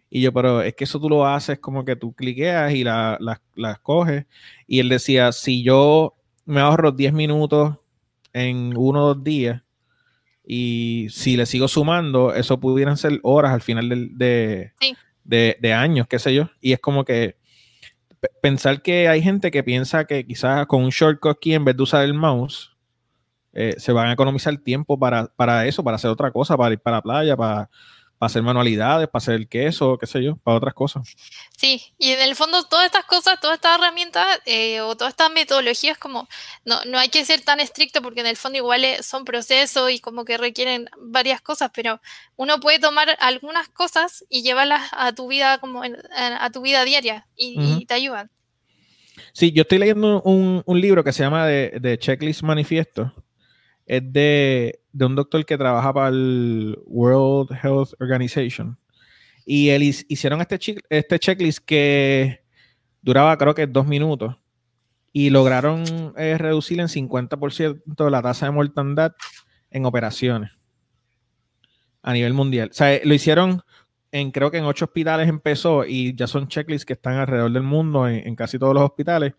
[0.10, 3.20] Y yo, pero es que eso tú lo haces como que tú cliqueas y las
[3.20, 4.26] la, coges.
[4.68, 6.16] Y él decía, si yo
[6.46, 7.78] me ahorro 10 minutos
[8.36, 9.62] en uno o dos días
[10.46, 14.72] y si le sigo sumando, eso pudieran ser horas al final de,
[15.24, 16.50] de, años, qué sé yo.
[16.62, 17.38] Y es como que
[18.42, 21.84] pensar que hay gente que piensa que quizás con un shortcut aquí, en vez de
[21.84, 22.76] usar el mouse,
[23.54, 26.80] eh, se van a economizar tiempo para, para, eso, para hacer otra cosa, para ir
[26.80, 27.70] para la playa, para,
[28.26, 31.08] para hacer manualidades, para hacer el queso, qué sé yo, para otras cosas.
[31.56, 35.32] Sí, y en el fondo todas estas cosas, todas estas herramientas eh, o todas estas
[35.32, 36.28] metodologías, como
[36.66, 40.00] no, no hay que ser tan estricto porque en el fondo igual son procesos y
[40.00, 42.02] como que requieren varias cosas, pero
[42.36, 47.28] uno puede tomar algunas cosas y llevarlas a tu vida como a tu vida diaria
[47.36, 48.32] y, te ayudan.
[49.34, 53.14] Sí, yo estoy leyendo un, un libro que se llama de, de Checklist Manifiesto
[53.86, 58.78] es de, un doctor que trabaja para el World Health Organization.
[59.46, 62.42] Y él hicieron este, este checklist que
[63.02, 64.36] duraba creo que dos minutos
[65.14, 69.14] y lograron eh, reducir en 50% la tasa de mortandad
[69.70, 70.52] en operaciones
[72.02, 72.70] a nivel mundial.
[72.72, 73.62] O sea, lo hicieron
[74.12, 77.64] en creo que en ocho hospitales empezó y ya son checklists que están alrededor del
[77.64, 79.34] mundo en, casi todos los hospitales.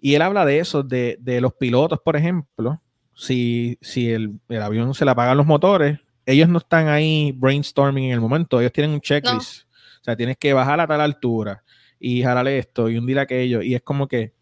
[0.00, 2.82] Y él habla de eso, de, de los pilotos, por ejemplo,
[3.14, 8.12] si, si el, avión se le apagan los motores, ellos no están ahí brainstorming en
[8.12, 9.62] el momento, ellos tienen un checklist.
[10.00, 11.62] O sea, tienes que bajar a tal altura
[11.98, 13.62] y jalarle esto y hundir aquello.
[13.62, 14.34] Y es como que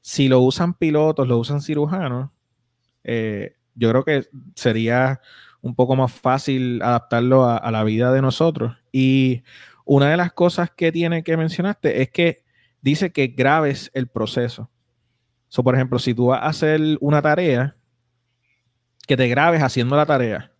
[0.00, 2.30] si lo usan pilotos, lo usan cirujanos,
[3.04, 5.20] eh, yo creo que sería
[5.60, 8.76] un poco más fácil adaptarlo a, la vida de nosotros.
[8.92, 9.42] Y
[9.84, 12.44] una de las cosas que tiene que mencionarte es que
[12.82, 14.70] dice que grabes el proceso.
[15.48, 17.76] So, por ejemplo, si tú vas a hacer una tarea,
[19.06, 20.50] que te grabes haciendo la tarea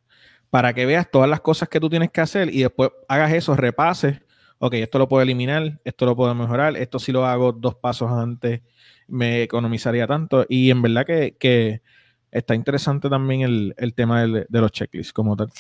[0.55, 3.57] para que veas todas las cosas que tú tienes que hacer y después hagas eso,
[3.57, 4.21] repases,
[4.59, 8.09] ok, esto lo puedo eliminar, esto lo puedo mejorar, esto si lo hago dos pasos
[8.11, 8.61] antes
[9.09, 11.83] me economizaría tanto y en verdad que,
[12.31, 15.53] está interesante también el, tema de, los checklists como tal.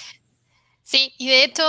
[0.84, 1.64] Sí, y de hecho,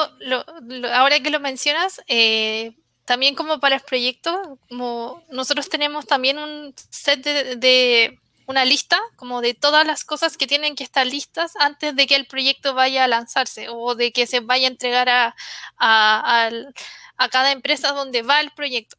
[0.94, 2.76] ahora que lo mencionas, eh,
[3.06, 9.42] también como para el proyecto, como nosotros tenemos también un set de una lista como
[9.42, 13.04] de todas las cosas que tienen que estar listas antes de que el proyecto vaya
[13.04, 15.36] a lanzarse o de que se vaya a entregar a,
[15.78, 18.98] a, cada empresa donde va el proyecto.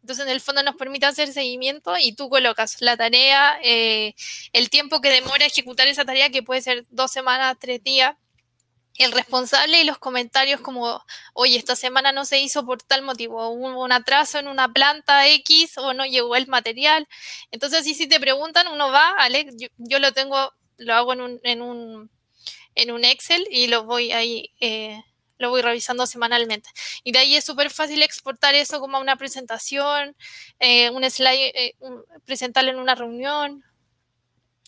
[0.00, 4.14] Entonces, en el fondo nos permite hacer seguimiento y tú colocas la tarea, eh,
[4.52, 8.14] el tiempo que demora ejecutar esa tarea, que puede ser dos semanas, tres días,
[9.04, 13.48] el responsable y los comentarios como, oye, esta semana no se hizo por tal motivo,
[13.48, 17.08] hubo un atraso en una planta X o no llegó el material.
[17.50, 21.40] Entonces, si, si te preguntan, uno va, Alex, yo, lo tengo, lo hago en un,
[21.44, 22.10] en un,
[22.74, 25.02] en un Excel y lo voy ahí, eh,
[25.38, 26.70] lo voy revisando semanalmente.
[27.04, 30.16] Y de ahí es súper fácil exportar eso como una presentación,
[30.58, 31.74] eh, un slide, eh,
[32.24, 33.64] presentarlo en una reunión.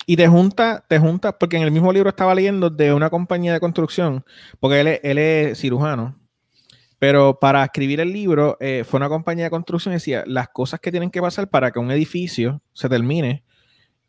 [0.06, 3.52] Y te junta, te junta, porque en el mismo libro estaba leyendo de una compañía
[3.52, 4.24] de construcción,
[4.58, 6.18] porque él, es cirujano,
[6.98, 10.80] pero para escribir el libro eh, fue una compañía de construcción y decía las cosas
[10.80, 13.44] que tienen que pasar para que un edificio se termine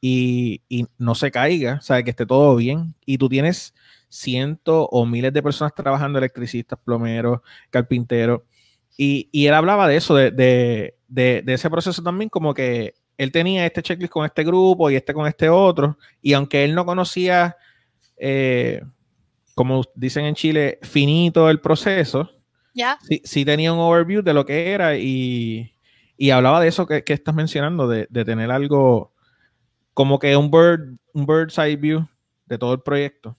[0.01, 0.61] y,
[0.97, 2.95] no se caiga, o sea, que esté todo bien.
[3.05, 3.73] Y tú tienes
[4.09, 8.41] cientos o miles de personas trabajando, electricistas, plomeros, carpinteros.
[8.97, 13.81] Y, él hablaba de eso, de, de ese proceso también, como que él tenía este
[13.81, 17.57] checklist con este grupo y este con este otro, y aunque él no conocía,
[18.17, 18.81] eh,
[19.55, 22.29] como dicen en Chile, finito el proceso,
[22.73, 22.97] ¿Ya?
[23.23, 25.73] Sí, tenía un overview de lo que era y,
[26.31, 29.13] hablaba de eso que, estás mencionando, de, tener algo
[29.93, 32.07] como que un bird, un bird's eye view
[32.45, 33.37] de todo el proyecto.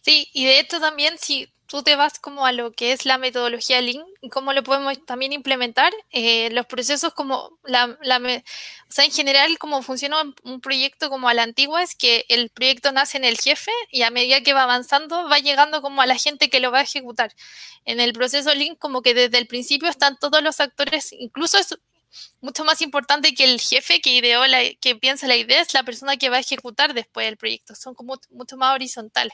[0.00, 3.18] Sí, y de hecho también si tú te vas como a lo que es la
[3.18, 8.90] metodología Lean y cómo lo podemos también implementar, eh, los procesos como la, la o
[8.92, 12.90] sea, en general cómo funciona un proyecto como a la antigua es que el proyecto
[12.90, 16.16] nace en el jefe y a medida que va avanzando va llegando como a la
[16.16, 17.32] gente que lo va a ejecutar.
[17.84, 21.58] En el proceso Lean como que desde el principio están todos los actores, incluso
[22.40, 25.82] mucho más importante que el jefe que ideó, la, que piensa la idea, es la
[25.82, 27.74] persona que va a ejecutar después el proyecto.
[27.74, 29.32] Son como mucho más horizontales.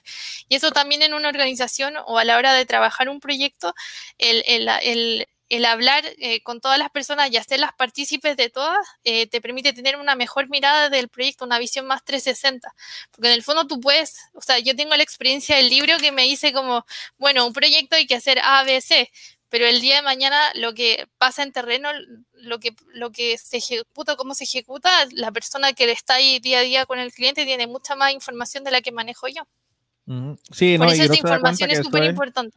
[0.48, 3.74] Y eso también en una organización o a la hora de trabajar un proyecto,
[4.18, 9.26] el, el, el, hablar eh, con todas las personas y hacerlas partícipes de todas, eh,
[9.28, 12.74] te permite tener una mejor mirada del proyecto, una visión más 360.
[13.12, 16.12] Porque en el fondo tú puedes, o sea, yo tengo la experiencia del libro que
[16.12, 16.84] me dice como,
[17.18, 19.10] bueno, un proyecto hay que hacer A, B, C
[19.54, 21.88] pero el día de mañana lo que pasa en terreno,
[22.32, 26.58] lo que, lo que se ejecuta, cómo se ejecuta, la persona que está ahí día
[26.58, 29.46] a día con el cliente tiene mucha más información de la que manejo yo.
[30.50, 32.56] Sí, Por eso esa información es súper importante.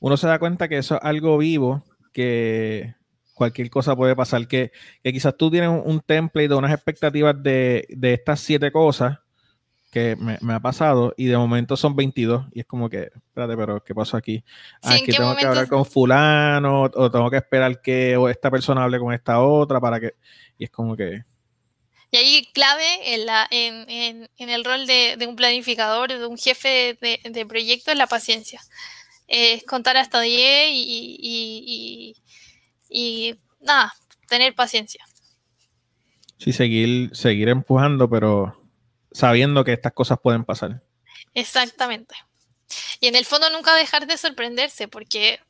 [0.00, 1.82] Uno se da cuenta que eso es algo vivo,
[2.12, 2.94] que
[3.32, 4.70] cualquier cosa puede pasar, que,
[5.02, 9.16] quizás tú tienes un, template o unas expectativas de, de estas siete cosas
[9.94, 13.84] que me, ha pasado y de momento son 22 y es como que, espérate, pero
[13.84, 14.42] ¿qué pasó aquí?
[14.82, 18.98] Ah, que tengo que hablar con fulano o tengo que esperar que esta persona hable
[18.98, 20.16] con esta otra para que...
[20.58, 21.22] Y es como que...
[22.10, 26.98] Y ahí clave en, la, en, en, el rol de, un planificador, de un jefe
[27.00, 28.60] de, proyecto, es la paciencia.
[29.28, 32.16] Es contar hasta 10 y, y,
[32.88, 33.94] y, nada,
[34.28, 35.04] tener paciencia.
[36.38, 38.63] Sí, seguir, seguir empujando, pero
[39.14, 40.82] sabiendo que estas cosas pueden pasar.
[41.32, 42.14] Exactamente.
[43.00, 45.40] Y en el fondo nunca dejar de sorprenderse, porque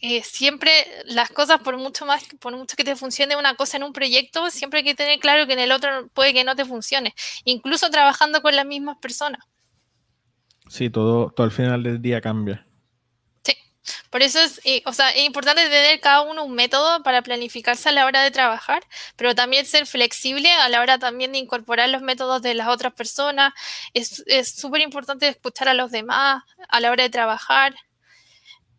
[0.00, 0.70] eh, siempre
[1.06, 4.50] las cosas, por mucho más, por mucho que te funcione una cosa en un proyecto,
[4.50, 7.88] siempre hay que tener claro que en el otro puede que no te funcione, incluso
[7.90, 9.40] trabajando con las mismas personas.
[10.68, 12.66] Sí, todo, todo al final del día cambia.
[14.14, 17.92] Por eso es, o sea, es importante tener cada uno un método para planificarse a
[17.92, 18.84] la hora de trabajar,
[19.16, 22.92] pero también ser flexible a la hora también de incorporar los métodos de las otras
[22.92, 23.52] personas.
[23.92, 27.74] Es súper importante escuchar a los demás a la hora de trabajar.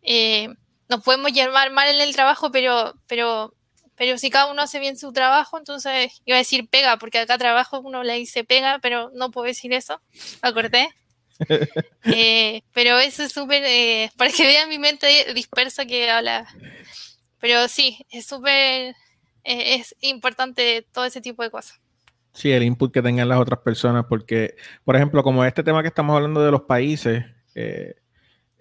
[0.00, 0.48] Eh,
[0.88, 3.52] nos podemos llevar mal en el trabajo, pero, pero,
[3.94, 7.36] pero si cada uno hace bien su trabajo, entonces iba a decir pega, porque acá
[7.36, 10.00] trabajo uno le dice pega, pero no puedo decir eso.
[10.40, 10.94] ¿Acordé?
[12.04, 16.46] Eh, pero eso es súper, eh, para que vean mi mente dispersa que habla.
[17.40, 18.94] Pero sí, es súper,
[19.44, 21.80] eh, es importante todo ese tipo de cosas.
[22.32, 25.88] Sí, el input que tengan las otras personas, porque, por ejemplo, como este tema que
[25.88, 27.24] estamos hablando de los países,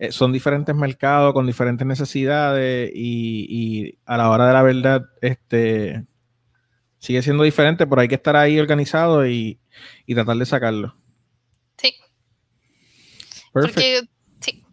[0.09, 6.03] son diferentes mercados con diferentes necesidades y, a la hora de la verdad, este
[6.99, 9.59] sigue siendo diferente, pero hay que estar ahí organizado y
[10.07, 10.95] tratar de sacarlo.
[13.61, 14.01] Porque,
[14.41, 14.65] sí.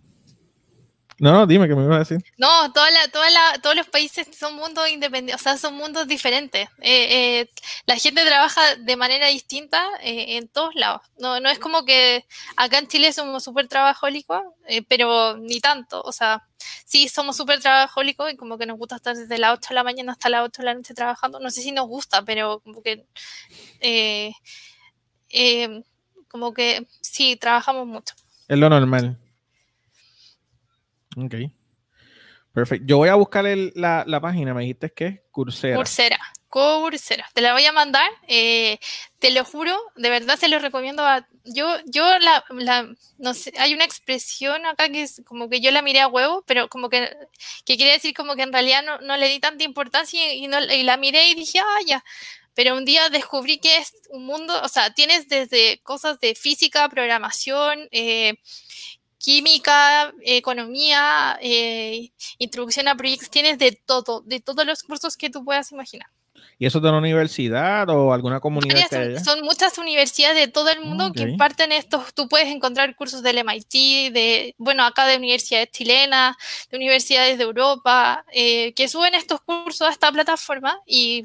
[1.20, 2.18] No, no, dime qué me ibas a decir.
[2.37, 6.09] No, toda la, toda la, todos los países son mundos independientes, o sea, son mundos
[6.09, 6.68] diferentes.
[6.80, 7.51] Eh, eh,
[7.87, 11.03] la gente trabaja de manera distinta eh, en todos lados.
[11.18, 12.24] No, no es como que
[12.57, 14.43] acá en Chile somos súper trabajólicos,
[14.89, 16.03] pero ni tanto.
[16.03, 16.43] O sea,
[16.87, 19.85] sí somos súper trabajólicos y como que nos gusta estar desde las 8 de la
[19.85, 21.39] mañana hasta las 8 de la noche trabajando.
[21.39, 23.05] No sé si nos gusta, pero como que...
[26.28, 28.14] como que sí, trabajamos mucho.
[28.53, 29.16] Es lo normal.
[31.16, 31.34] Ok.
[32.53, 32.84] Perfecto.
[32.86, 34.53] Yo voy a buscar la, página.
[34.53, 35.74] Me dijiste que es Coursera.
[35.74, 36.18] Coursera.
[36.48, 37.26] Coursera.
[37.32, 38.11] Te la voy a mandar.
[38.28, 38.78] Eh,
[39.18, 39.74] te lo juro.
[39.96, 41.26] De verdad se lo recomiendo a.
[41.44, 42.44] Yo, yo la,
[43.16, 46.44] no sé, hay una expresión acá que es como que yo la miré a huevo,
[46.46, 47.11] pero como que,
[47.64, 50.82] que quiere decir como que en realidad no, le di tanta importancia y, no, y
[50.82, 52.05] la miré y dije, ah, ya
[52.55, 56.88] pero un día descubrí que es un mundo, o sea, tienes desde cosas de física,
[56.88, 58.34] programación, eh,
[59.18, 65.44] química, economía, eh, introducción a proyectos, tienes de todo, de todos los cursos que tú
[65.44, 66.09] puedas imaginar.
[66.62, 68.88] ¿Y eso de una universidad o alguna comunidad?
[69.24, 72.14] son, muchas universidades de todo el mundo que imparten estos.
[72.14, 76.36] Tú puedes encontrar cursos del MIT, de, bueno, acá de universidades chilenas,
[76.70, 81.24] de universidades de Europa, eh, que suben estos cursos a esta plataforma y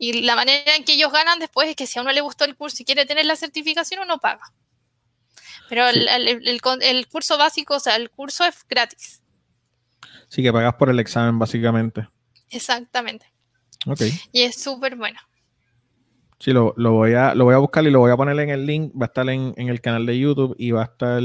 [0.00, 2.44] y la manera en que ellos ganan después es que si a uno le gustó
[2.44, 4.52] el curso y quiere tener la certificación, uno paga.
[5.68, 9.22] Pero el, curso básico, o sea, el curso es gratis.
[10.28, 12.08] Sí, que pagas por el examen, básicamente.
[12.50, 13.26] Exactamente.
[13.86, 14.02] Ok.
[14.32, 15.18] Y es súper bueno.
[16.38, 18.64] Sí, lo, voy a, lo voy a buscar y lo voy a poner en el
[18.66, 18.92] link.
[18.94, 21.20] Va a estar en, en el canal de YouTube y va a estar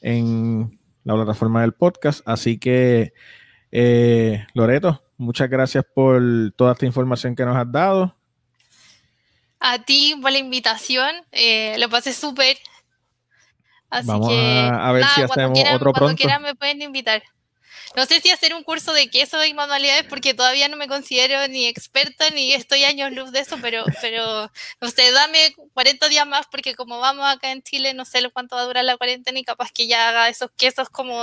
[0.00, 2.20] en la plataforma del podcast.
[2.26, 3.12] Así que,
[3.70, 6.20] eh, Loreto, Muchas gracias por
[6.56, 8.16] toda esta información que nos has dado.
[9.60, 12.58] A ti por la invitación, eh, lo pasé súper.
[13.90, 16.20] Así Vamos que, a, a ver nada, si cuando hacemos quieran, otro cuando pronto.
[16.20, 17.22] quieran me pueden invitar.
[17.96, 21.46] No sé si hacer un curso de queso y manualidades porque todavía no me considero
[21.48, 26.26] ni experta ni estoy años luz de eso, pero, pero no sé, dame 40 días
[26.26, 28.96] más porque como vamos acá en Chile, no sé lo cuánto va a durar la
[28.96, 31.16] cuarentena y capaz que ya haga esos quesos como,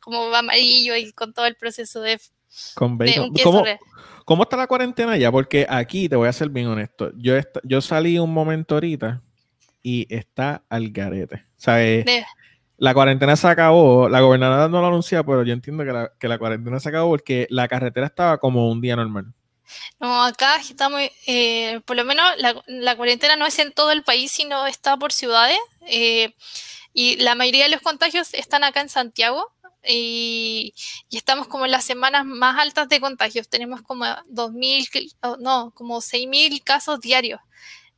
[0.00, 2.20] como amarillo y con todo el proceso de,
[2.74, 3.64] Con de un queso.
[4.24, 5.30] ¿Cómo, está la cuarentena ya?
[5.30, 7.12] Porque aquí te voy a ser bien honesto.
[7.16, 9.22] Yo, yo salí un momento ahorita
[9.82, 11.44] y está al garete.
[11.56, 12.24] Sea, eh,
[12.84, 14.08] la cuarentena se acabó.
[14.08, 17.10] La gobernadora no lo anuncia, pero yo entiendo que la, que la cuarentena se acabó
[17.10, 19.26] porque la carretera estaba como un día normal.
[19.98, 24.02] No, acá estamos, eh, por lo menos la, la cuarentena no es en todo el
[24.04, 25.58] país, sino está por ciudades.
[25.86, 26.34] eh,
[26.92, 29.44] y la mayoría de los contagios están acá en Santiago.
[29.86, 30.72] Y,
[31.10, 33.48] y estamos como en las semanas más altas de contagios.
[33.48, 37.40] Tenemos como 2.000, que- oh, no, como 6.000 casos diarios.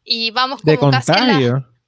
[0.03, 1.35] Y vamos De como casi en la-.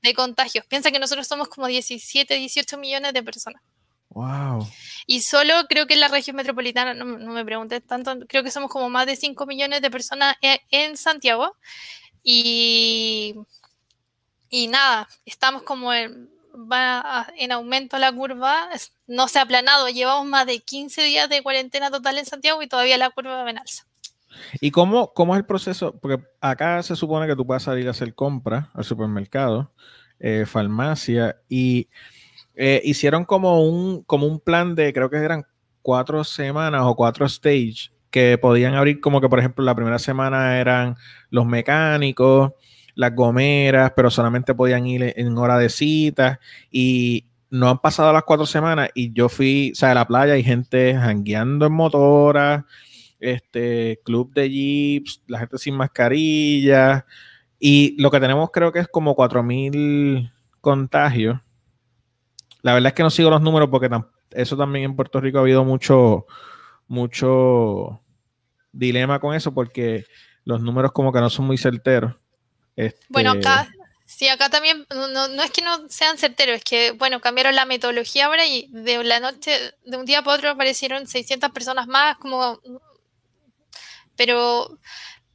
[0.03, 0.65] De contagios.
[0.67, 3.63] Piensa que nosotros somos como 17, 18 millones de personas.
[4.11, 4.67] Wow.
[5.07, 8.51] Y solo creo que en la región metropolitana, no, no me preguntes tanto, creo que
[8.51, 11.57] somos como más de 5 millones de personas e- en, Santiago.
[12.23, 13.35] Y,
[14.51, 18.69] y nada, estamos como en, va en aumento la curva,
[19.07, 22.69] no se ha aplanado, llevamos más de 15 días de cuarentena total en Santiago y
[22.69, 23.88] todavía la curva va en alza.
[24.61, 25.99] ¿Y cómo, cómo es el proceso?
[26.01, 29.72] Porque acá se supone que tú puedes salir a hacer compras al supermercado,
[30.20, 31.89] eh, farmacia, y
[32.55, 35.45] eh, hicieron como un, como un plan de, creo que eran
[35.82, 40.59] cuatro semanas o cuatro stage, que podían abrir como que, por ejemplo, la primera semana
[40.59, 40.97] eran
[41.30, 42.53] los mecánicos,
[42.95, 48.24] las gomeras, pero solamente podían ir en hora de cita, y no han pasado las
[48.24, 52.64] cuatro semanas, y yo fui, o sea, a la playa hay gente jangueando en motoras,
[53.21, 57.05] este club de jeeps, la gente sin mascarilla
[57.59, 61.39] y lo que tenemos creo que es como 4000 contagios.
[62.62, 65.39] La verdad es que no sigo los números porque tam- eso también en Puerto Rico
[65.39, 66.27] ha habido mucho
[66.87, 68.01] mucho
[68.73, 70.05] dilema con eso porque
[70.45, 72.14] los números como que no son muy certeros.
[73.09, 73.69] Bueno, Este, acá,
[74.07, 77.55] sí, acá también, no, no- no es que no sean certeros, es que, bueno, cambiaron
[77.55, 79.53] la metodología ahora y de la noche,
[79.85, 82.61] de un día para otro aparecieron 600 personas más, como,
[84.19, 84.79] pero,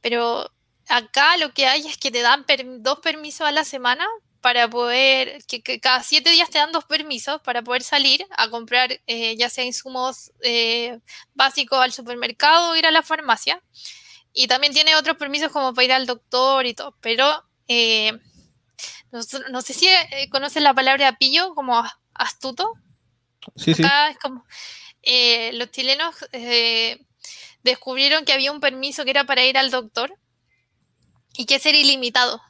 [0.00, 0.48] pero
[0.88, 4.06] acá lo que hay es que te dan per- dos permisos a la semana
[4.42, 8.50] para poder, que, que cada siete días te dan dos permisos para poder salir a
[8.50, 10.98] comprar eh, ya sea insumos eh,
[11.32, 13.62] básicos al supermercado o ir a la farmacia.
[14.34, 18.12] Y también tiene otros permisos como para ir al doctor y todo, pero eh,
[19.12, 19.88] no, sé- no sé si
[20.30, 21.82] conoces la palabra pillo como
[22.12, 22.74] astuto.
[23.56, 23.82] sí, sí.
[23.82, 24.44] Acá es como
[25.52, 26.16] los chilenos
[27.64, 30.16] descubrieron que había un permiso que era para ir al doctor
[31.36, 32.40] y que ese era ilimitado.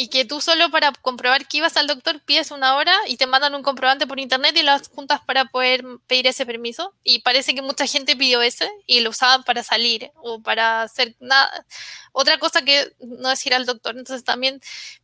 [0.00, 3.26] Y que tú solo para comprobar que ibas al doctor pides una hora y te
[3.26, 6.94] mandan un comprobante por internet y las juntas para poder pedir ese permiso.
[7.02, 11.16] Y parece que mucha gente pidió ese y lo usaban para salir o para hacer
[11.18, 11.66] nada.
[12.12, 13.98] Otra cosa que no es ir al doctor.
[13.98, 14.60] Entonces también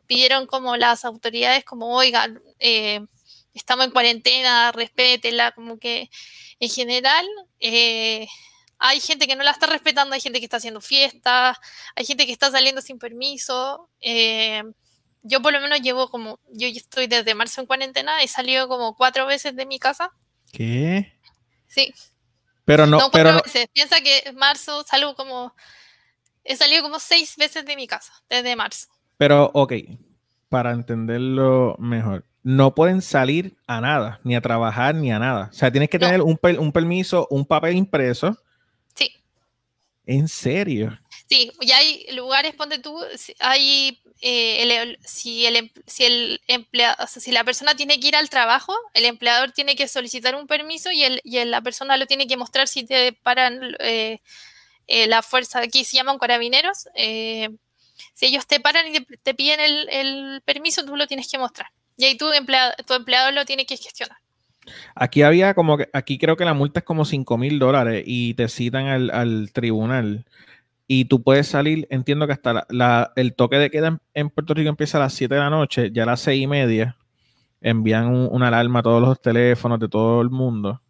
[0.07, 3.01] pidieron como las autoridades como, oigan, eh,
[3.53, 6.09] estamos en cuarentena, respétela, como que
[6.61, 7.27] en general
[7.59, 8.29] eh,
[8.79, 11.57] hay gente que no la está respetando, hay gente que está haciendo fiestas,
[11.97, 13.89] hay gente que está saliendo sin permiso.
[14.01, 14.62] eh,
[15.27, 18.95] yo por lo menos llevo como, yo estoy desde marzo en cuarentena, he salido como
[18.95, 20.11] cuatro veces de mi casa.
[20.53, 21.14] ¿Qué?
[21.66, 21.93] Sí,
[22.66, 23.68] Pero no, no, pero cuatro no, veces.
[23.72, 25.55] Piensa que en marzo salgo como,
[26.45, 28.89] he salido como seis veces de mi casa, desde marzo.
[29.16, 29.72] Pero, ok,
[30.51, 35.49] para entenderlo mejor, no pueden salir a nada, ni a trabajar, ni a nada.
[35.51, 36.07] O sea, tienes que No.
[36.07, 38.37] tener un, per- un permiso, un papel impreso.
[40.07, 40.98] ¿En serio?
[41.28, 43.00] Sí, y hay lugares, ponte tú,
[43.38, 46.40] hay, eh, el- si, el, em- si el
[46.98, 50.34] o sea, si la persona tiene que ir al trabajo, el empleador tiene que solicitar
[50.34, 54.20] un permiso y, el, y la persona lo tiene que mostrar si te paran eh,
[54.86, 57.48] eh, la fuerza, aquí se llaman carabineros, eh,
[58.12, 61.68] si ellos te paran y te, piden el, el permiso, tú lo tienes que mostrar.
[61.96, 64.18] Y ahí tu, emplea- tu empleador lo tiene que gestionar.
[64.95, 68.35] Aquí había como que, aquí creo que la multa es como 5 mil dólares y
[68.35, 70.25] te citan al, al tribunal.
[70.87, 74.31] Y tú puedes salir, entiendo que hasta la- la- el toque de queda en, en
[74.31, 76.97] Puerto Rico empieza a las 7 de la noche, ya a las 6 y media
[77.62, 80.81] envían un- una alarma a todos los teléfonos de todo el mundo.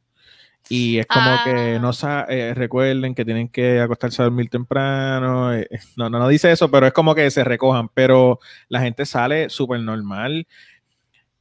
[0.68, 1.79] Y es como que Ah.
[1.79, 1.91] no
[2.29, 5.53] eh, recuerden que tienen que acostarse a dormir temprano.
[5.55, 7.89] eh, no, no, no dice eso, pero es como que se recojan.
[7.93, 10.47] Pero la gente sale súper normal.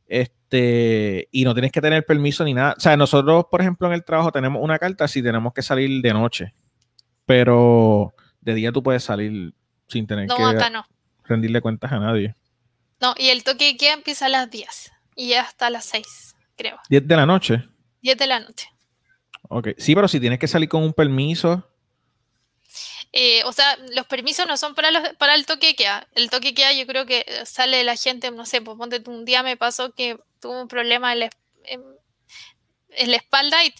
[0.07, 2.75] Este, y no tienes que tener permiso ni nada.
[2.77, 6.01] O sea, nosotros, por ejemplo, en el trabajo tenemos una carta si tenemos que salir
[6.01, 6.53] de noche.
[7.25, 9.53] Pero de día tú puedes salir
[9.87, 10.85] sin tener No, que acá no.
[11.25, 12.35] rendirle cuentas a nadie.
[13.01, 14.91] No, y el toque de queda empieza a las 10.
[15.15, 16.77] y hasta las 6, creo.
[16.89, 17.63] 10 de la noche.
[18.01, 18.67] 10 de la noche.
[19.49, 21.67] Ok, sí, pero si tienes que salir con un permiso.
[23.15, 26.07] Eh, o sea, los permisos no son para, los, para el toque que queda.
[26.15, 29.23] El toque que queda yo creo que sale la gente, no sé, pues ponte un
[29.23, 31.29] día me pasó que tuve un problema en la,
[31.65, 33.71] en, la espalda y,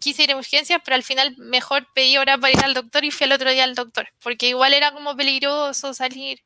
[0.00, 3.12] quise ir a urgencias, pero al final mejor pedí hora para ir al doctor y
[3.12, 6.40] fui al otro día al doctor, porque igual era como peligroso salir.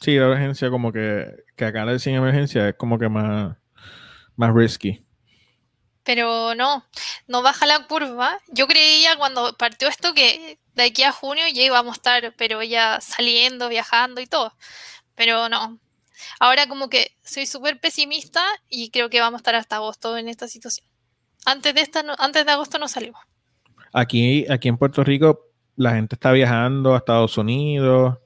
[0.00, 1.26] Sí, la urgencia como que,
[1.56, 3.56] que acá le sin emergencia es como que más,
[4.36, 5.03] más risky
[6.04, 6.84] pero no,
[7.26, 8.38] no baja la curva.
[8.48, 12.62] Yo creía cuando partió esto que de aquí a junio ya íbamos a estar, pero
[12.62, 14.52] ya saliendo, viajando y todo.
[15.14, 15.78] Pero no.
[16.38, 20.28] Ahora como que soy súper pesimista y creo que vamos a estar hasta agosto en
[20.28, 20.86] esta situación.
[21.46, 23.20] Antes de, esta, antes de agosto no salimos.
[23.92, 28.18] Aquí, aquí en Puerto Rico la gente está viajando a Estados Unidos,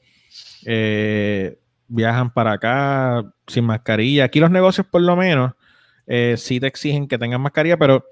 [0.66, 1.59] eh,
[1.89, 4.24] viajan para acá sin mascarilla.
[4.24, 5.53] Aquí los negocios por lo menos
[6.09, 8.04] eh, sí te exigen que tengas mascarilla, pero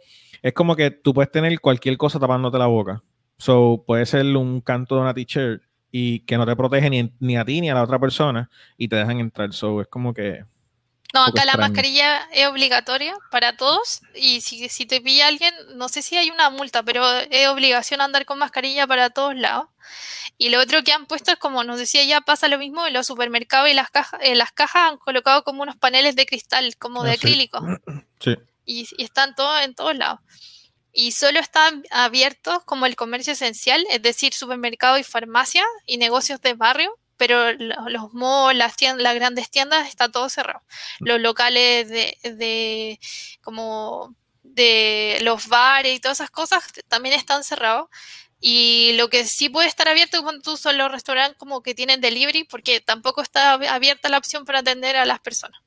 [0.42, 3.03] es como que tú puedes tener cualquier cosa tapándote la boca.
[3.38, 7.36] So, puede ser un canto de una t-shirt y que no te protege ni, ni,
[7.36, 9.53] a ti ni a la otra persona y te dejan entrar.
[9.53, 10.44] So, es como que
[11.14, 15.88] no, acá la mascarilla es obligatoria para todos y si, si, te pilla alguien, no
[15.88, 19.68] sé si hay una multa, pero es obligación andar con mascarilla para todos lados.
[20.38, 22.92] Y lo otro que han puesto es como nos decía ya pasa lo mismo en
[22.92, 26.76] los supermercados y las cajas, en las cajas han colocado como unos paneles de cristal,
[26.76, 27.61] como de ah, acrílico.
[28.18, 28.34] Sí.
[28.64, 30.20] Y, y, están todos en todos lados.
[30.90, 36.40] Y solo están abiertos como el comercio esencial, es decir, supermercado y farmacia y negocios
[36.40, 40.62] de barrio pero los malls, las, tiendas, las grandes tiendas, está todo cerrado.
[41.01, 43.01] Los locales de, de,
[43.43, 47.89] como de los bares y todas esas cosas también están cerrados.
[48.41, 52.45] Y lo que sí puede estar abierto tú son los restaurantes como que tienen delivery,
[52.45, 55.61] porque tampoco está abierta la opción para atender a las personas.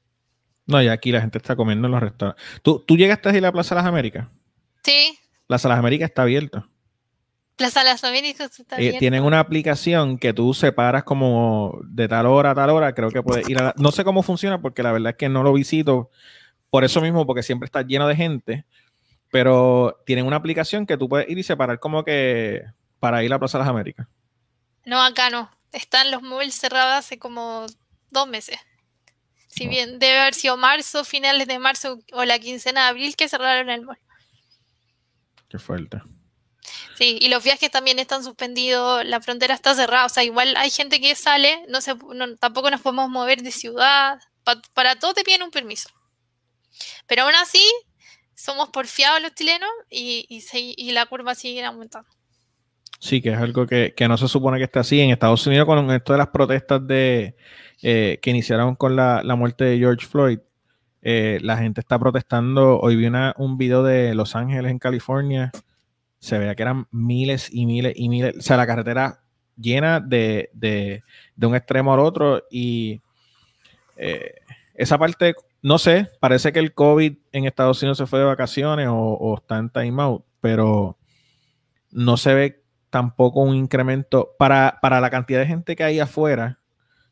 [0.65, 2.45] No, y aquí la gente está comiendo en los restaurantes.
[2.61, 4.27] ¿Tú, tú llegaste a ir a la Plaza de las Américas?
[4.83, 5.17] Sí.
[5.47, 6.69] Plaza de las Américas está abierta.
[7.59, 12.51] Plaza Las Américas está eh, Tienen una aplicación que tú separas como de tal hora
[12.51, 12.95] a tal hora.
[12.95, 15.43] Creo que puedes ir a No sé cómo funciona porque la verdad es que no
[15.43, 16.09] lo visito
[16.69, 18.65] por eso mismo, porque siempre está lleno de gente.
[19.29, 22.63] Pero tienen una aplicación que tú puedes ir y separar como que
[23.01, 24.07] para ir a Plaza Las Américas.
[24.85, 25.51] No, acá no.
[25.73, 27.65] Están los móviles cerrados hace como
[28.09, 28.57] dos meses.
[29.47, 33.27] Si bien debe haber sido marzo, finales de marzo o la quincena de abril que
[33.27, 33.99] cerraron el mall.
[35.49, 35.99] Qué fuerte.
[36.99, 40.69] Sí, y los viajes también están suspendidos, la frontera está cerrada, o sea, igual hay
[40.69, 41.95] gente que sale, no se,
[42.41, 44.19] tampoco nos podemos mover de ciudad,
[44.73, 45.87] para todo te piden un permiso.
[47.07, 47.63] Pero aún así,
[48.35, 52.09] somos porfiados los chilenos y, y, la curva sigue aumentando.
[52.99, 54.99] Sí, que es algo que, no se supone que esté así.
[54.99, 57.37] En Estados Unidos, con esto de las protestas de,
[57.81, 60.39] eh, que iniciaron con la, muerte de George Floyd,
[61.01, 62.77] eh, la gente está protestando.
[62.77, 65.49] Hoy vi una, un video de Los Ángeles, en California,
[66.19, 69.23] se veía que eran miles y miles y miles, o sea, la carretera
[69.55, 71.03] llena de, de,
[71.41, 73.01] un extremo al otro y
[73.95, 74.35] eh,
[74.73, 78.87] esa parte, no sé, parece que el COVID en Estados Unidos se fue de vacaciones
[78.89, 80.97] o, está en time out, pero
[81.91, 86.59] no se ve tampoco un incremento para, para la cantidad de gente que hay afuera,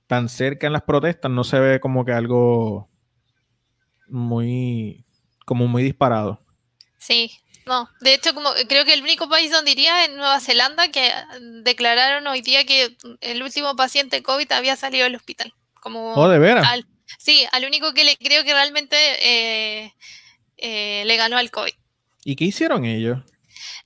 [0.08, 2.90] tan cerca en las protestas, no se ve como que algo
[4.08, 5.06] muy,
[5.46, 6.42] como muy disparado.
[6.98, 7.32] Sí,
[7.68, 11.12] no, de hecho, como creo que el único país donde iría es Nueva Zelanda, que
[11.64, 15.54] declararon hoy día que el último paciente COVID había salido del hospital.
[15.82, 16.68] Como oh, de veras.
[17.18, 19.94] sí, al único que le creo que realmente eh,
[20.58, 21.74] eh, le ganó al COVID.
[22.24, 23.20] ¿Y qué hicieron ellos?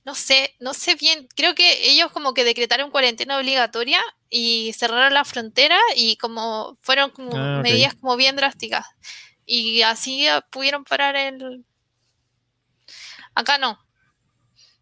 [0.04, 1.28] No sé, no sé bien.
[1.36, 7.10] Creo que ellos como que decretaron cuarentena obligatoria y cerraron la frontera y como fueron
[7.10, 8.86] como ah, medidas como bien drásticas.
[9.44, 11.64] Y así pudieron parar el,
[13.34, 13.78] Acá no.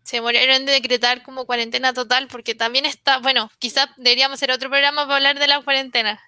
[0.02, 4.68] Se murieron de decretar como cuarentena total porque también está, bueno, quizás deberíamos hacer otro
[4.70, 6.20] programa para hablar de la cuarentena.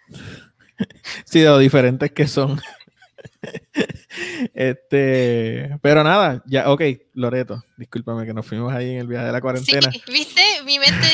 [1.25, 2.61] sí, de lo diferentes que son.
[4.55, 6.83] este, pero nada, ya, ok,
[7.15, 9.91] Loreto, discúlpame que nos fuimos ahí en el viaje de la cuarentena.
[9.91, 11.07] Sí, viste, mi mente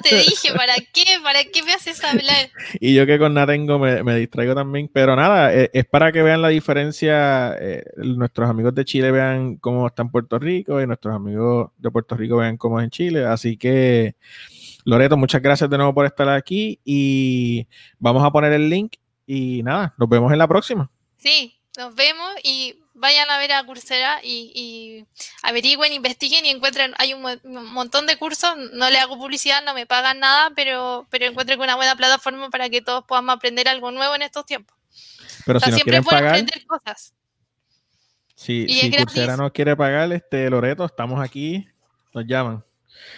[0.00, 1.04] te dije, ¿para qué?
[1.22, 2.50] ¿Para qué me haces hablar?
[2.80, 6.22] Y yo que con nada tengo me, distraigo también, pero nada, eh, es, para que
[6.22, 10.86] vean la diferencia, eh, nuestros amigos de Chile vean cómo está en Puerto Rico y
[10.86, 14.14] nuestros amigos de Puerto Rico vean cómo es en Chile, así que
[14.84, 17.66] Loreto, muchas gracias de nuevo por estar aquí y
[17.98, 20.90] vamos a poner el link y nada, nos vemos en la próxima.
[21.16, 25.06] Sí, nos vemos y vayan a ver a Coursera y,
[25.42, 27.40] averigüen, investiguen y encuentren, hay un,
[27.72, 31.76] montón de cursos, no le hago publicidad, no me pagan nada, pero, pero encuentren una
[31.76, 34.76] buena plataforma para que todos podamos aprender algo nuevo en estos tiempos.
[35.46, 37.14] Pero si siempre quieren pagar, aprender cosas.
[38.34, 38.94] Si, Y.
[38.96, 41.66] Coursera no quiere pagar, este Loreto, estamos aquí,
[42.12, 42.62] nos llaman.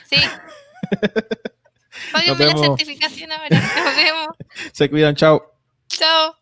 [0.08, 0.16] Sí.
[2.12, 3.60] Páguenme la certificación ahora.
[3.60, 4.28] Nos vemos.
[4.72, 5.54] Se cuidan, chao.
[5.88, 6.41] Chao.